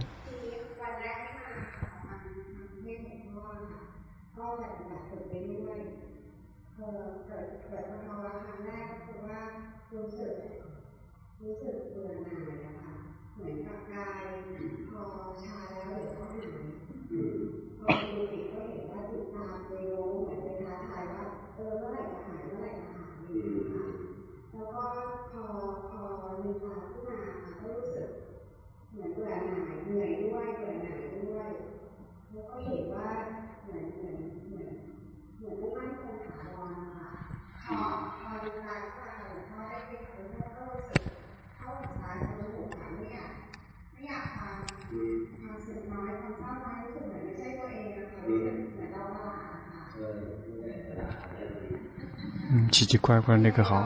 [52.47, 53.83] 嗯，奇奇怪怪那个好，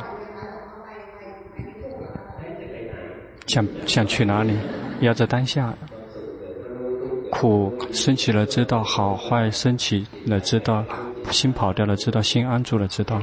[3.47, 4.57] 想想去哪里？
[4.99, 5.73] 要在当下，
[7.31, 10.83] 苦升起了知道，好坏升起了知道，
[11.31, 13.21] 心跑掉了知道，心安住了知道，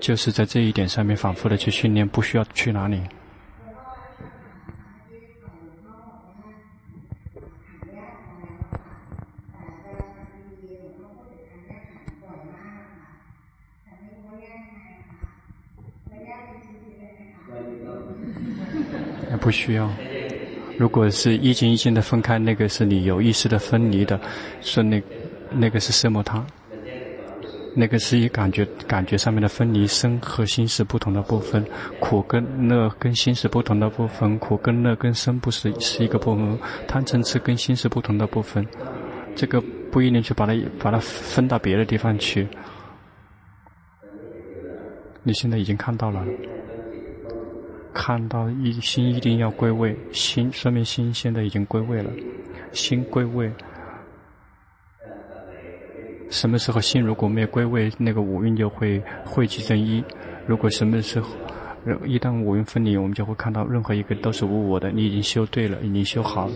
[0.00, 3.00] 就是在这一点上面反复的去训练，不需要去哪里。
[19.50, 19.90] 不需要。
[20.78, 24.18] 如果是一件一件的分开，那个是你有意识的分离的，
[24.60, 25.02] 是那
[25.50, 26.46] 那个是色摩他，
[27.74, 31.66] 那个是以感觉感觉上面的分离，身和心是不同的部分，
[31.98, 38.64] 苦跟乐跟心是不同的部分，苦跟乐跟身不是是一个部分，贪嗔痴跟心是不同的部分，
[39.34, 42.46] 这个不一定去把它把它分到别的地方去。
[45.24, 46.24] 你现在已经看到了。
[47.92, 52.10] 看到一心一定要归位，心说明心现在已经归位了，
[52.72, 53.50] 心归位。
[56.30, 60.02] 什么时候心如果没有归位，那个五蕴就会汇集成一。
[60.46, 61.28] 如果什么时候
[62.06, 64.90] 一旦五蕴分离，我们就会看到任何一个都是无我的。
[64.90, 66.52] 你已经修对了，已经修好了。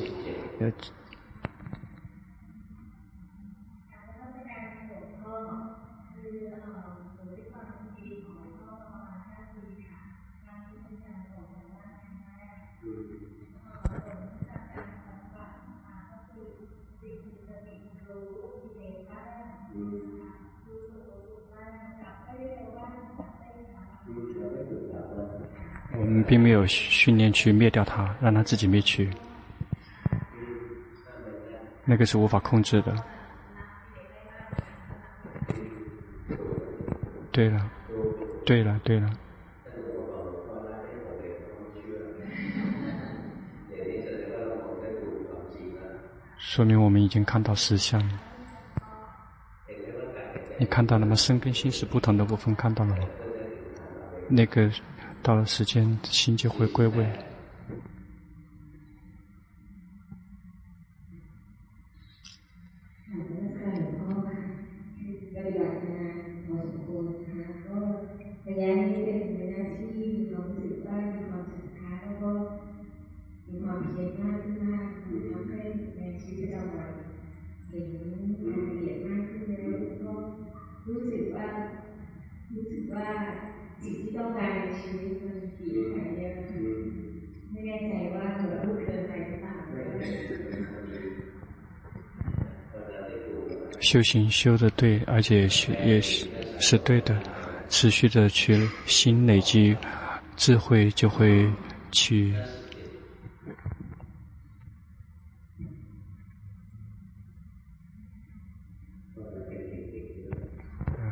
[26.05, 29.09] 我们并没有训练去灭掉它，让它自己灭去。
[31.87, 32.95] 那个是无法控制的。
[37.33, 37.71] 对了，
[38.45, 39.11] 对了，对了。
[46.37, 48.21] 说明我们已经看到实相了。
[50.59, 51.17] 你看到了吗？
[51.17, 53.09] 身跟心是不同的部分，看到了吗？
[54.29, 54.71] 那个。
[55.25, 57.05] 到了时间，心就会归位。
[93.95, 95.42] 修行修的对，而且
[95.84, 96.26] 也是
[96.59, 97.16] 是对的，
[97.68, 99.76] 持续的去心累积
[100.36, 101.49] 智慧，就会
[101.92, 102.34] 去。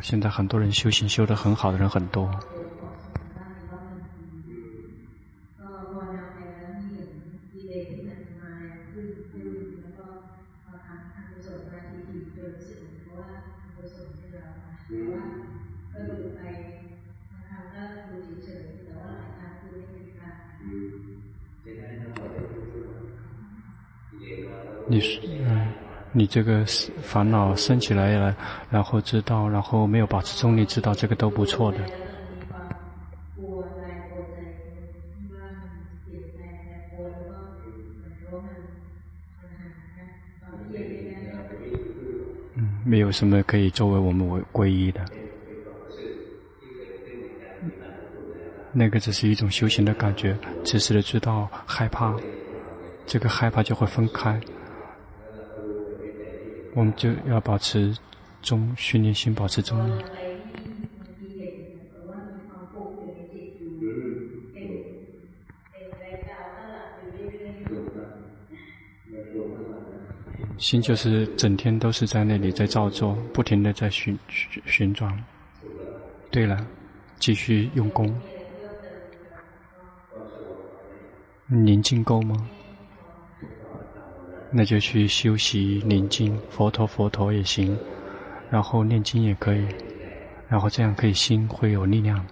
[0.01, 2.29] 现在很多人修行修的很好的人很多。
[26.33, 26.65] 这个
[27.03, 28.35] 烦恼升起来了，
[28.71, 31.79] 然后知道，然后没有保持中立，知道这个都不错的。
[42.57, 45.05] 嗯，没有什么可以作为我们为皈依的。
[48.73, 52.17] 那个只是一种修行的感觉，只是的知道害怕，
[53.05, 54.41] 这个害怕就会分开。
[56.75, 57.97] 我们就要保持
[58.41, 60.05] 中训练心，保持中立。
[70.59, 75.13] 心就是整天都是在那里在造作，不停的在旋旋旋转。
[76.31, 76.65] 对了，
[77.19, 78.15] 继续用功。
[81.49, 82.49] 宁静够吗？
[84.55, 87.79] 那就去修习念经，佛陀佛陀也行，
[88.51, 89.67] 然后念经也可以，
[90.47, 92.25] 然后这样可以心会有力量。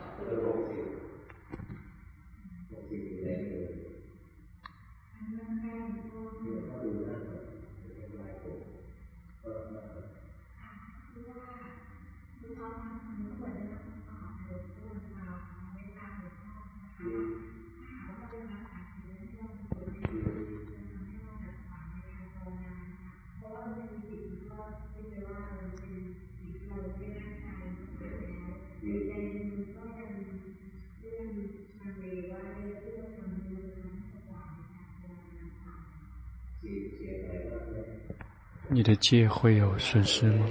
[38.90, 40.44] 的戒会有损失吗？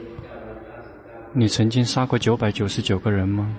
[1.33, 3.53] 你曾经杀过九百九十九个人吗？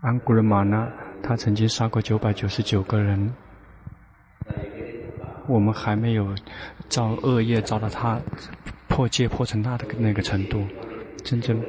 [0.00, 0.90] 安古尔玛呢？
[1.22, 3.30] 他曾经杀过九百九十九个人。
[5.46, 6.34] 我们还没有
[6.88, 8.18] 造恶业，造到他
[8.88, 10.64] 破戒破成那的那个程度。
[11.22, 11.62] 真正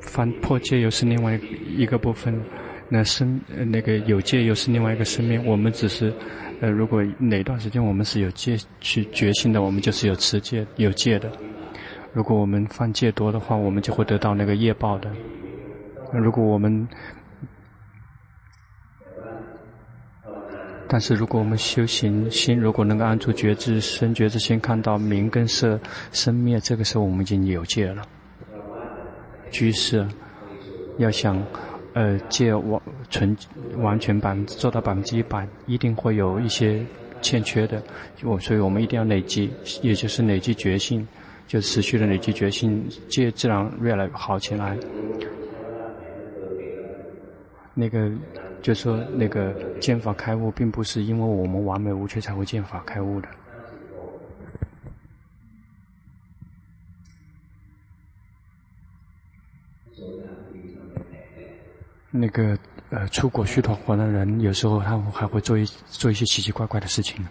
[0.00, 1.38] 翻破戒又是另外
[1.68, 2.42] 一个部分。
[2.88, 6.12] 那生那个有戒又是另外一个生命，我们只是，
[6.60, 11.28] 呃，如果哪段时间我们是有戒去觉醒的，我们就是有持戒有戒的。
[12.12, 15.10] 如果我们犯戒多的话，我们就会得到那个业报的。
[16.12, 16.86] 那如果我们，
[20.86, 25.80] 但是如果我们修行心，如果能够安住觉知，生觉知心看到名跟色
[26.12, 28.02] 生灭，这个时候我们已经有戒了。
[29.50, 30.06] 居士
[30.98, 31.44] 要想。
[31.96, 32.78] 呃，戒完
[33.08, 33.34] 纯
[33.78, 36.84] 完全百做到百分之一百，一定会有一些
[37.22, 37.82] 欠缺的。
[38.22, 41.08] 我所以我们一定要累积，也就是累积决心，
[41.46, 44.76] 就持续的累积决心，戒自然越来越好起来。
[47.72, 48.10] 那个
[48.60, 53.28] 就说那个见法开悟，并不是因为我们完美无缺才会见法开悟的。
[62.18, 62.56] 那个
[62.90, 67.24] 呃，出国去团伙的人，有时候他还会做一做一些奇奇怪怪的事情。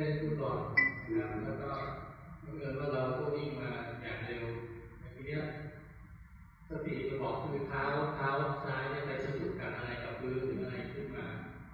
[0.00, 0.58] เล่นฟุตบอล
[1.14, 1.70] นะแล้วก็
[2.44, 3.68] บังเอิญว่าเราก็วิ่งมา
[4.02, 4.44] อย่างเร็ว
[5.14, 5.42] ทีเนี้ย
[6.70, 7.84] สติจะบอกคือเท้า
[8.14, 8.28] เท้า
[8.64, 11.24] ซ้ายเนี่ยไปสะดุดกับอะไรกับพื้นหรืออะไรขึ้นมา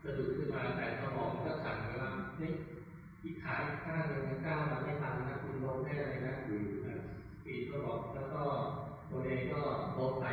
[0.03, 2.53] สะดุดขึ้นมาแต่สมองก็สั่งไปว่าเฮ้ย
[3.25, 6.35] อีกขาข้างหนึ่งก้าวมาไม่ทันนะคุณล้มแน่เลยนะ
[7.45, 8.43] ปีก็บอกแล้วก็
[9.11, 9.63] ตัวเองก็
[9.99, 10.27] ล้มไป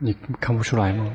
[0.00, 1.10] 你看不出来吗？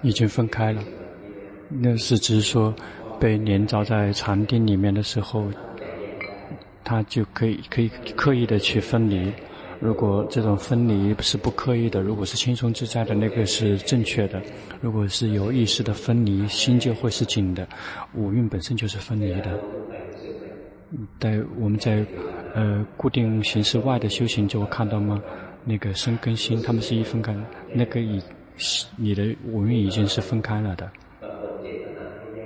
[0.00, 0.82] 已经分开了。
[1.68, 2.74] 那是只是说，
[3.18, 5.52] 被粘着在禅定里面的时候，
[6.82, 9.32] 他就可以可以刻意的去分离。
[9.82, 14.38] 如果这种分离是不刻意的，如果是轻松自在的，那个是正确的；
[14.80, 17.66] 如果是有意识的分离，心就会是紧的。
[18.14, 19.58] 五蕴本身就是分离的。
[21.18, 22.06] 在我们在
[22.54, 25.20] 呃固定形式外的修行，就会看到吗？
[25.64, 27.34] 那个身跟心，他们是一分开，
[27.72, 28.22] 那个已
[28.96, 30.88] 你的五蕴已经是分开了的。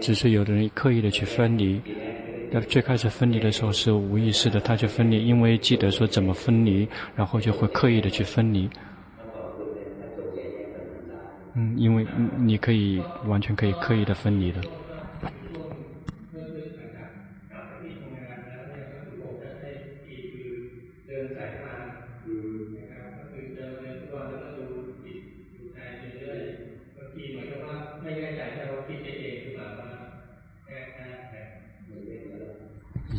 [0.01, 1.83] 只是有的人刻意的去分离。
[2.51, 8.71] 要最开始分离的时候是无意识的，他就分离，因为记得说怎么分离，然后就会刻意的去分离。
[11.55, 14.61] 嗯，因为你可以完全可以刻意的分离的。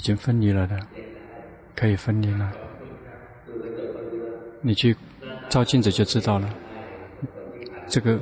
[0.07, 0.79] 已经分离了的，
[1.75, 2.49] 可以分离了。
[4.61, 4.95] 你去
[5.49, 6.49] 照镜子就知道了。
[7.89, 8.17] 这个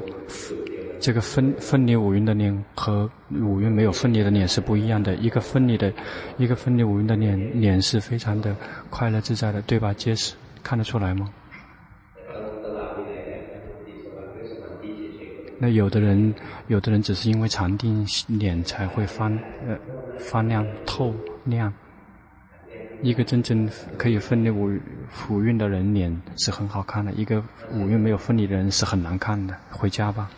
[1.00, 5.14] 这个分分离五蕴的脸和五蕴没有分离的脸是不一样的。
[5.18, 5.94] 一个分离的，
[6.40, 8.56] 一个分离五蕴的脸，脸是非常的
[8.90, 9.94] 快乐自在的，对吧？
[9.94, 10.34] 结实
[10.64, 11.32] 看得出来吗？
[15.60, 16.34] 那有的人，
[16.66, 19.28] 有的人只是因为禅定，脸才会发
[19.68, 19.78] 呃
[20.18, 21.14] 发亮透。
[21.46, 21.74] 亮，
[23.02, 24.78] 一个真正可以分离五
[25.30, 29.56] 五运的人脸是很好看的，一个五运没有分离的人是很难看的。
[29.72, 30.30] 回家吧。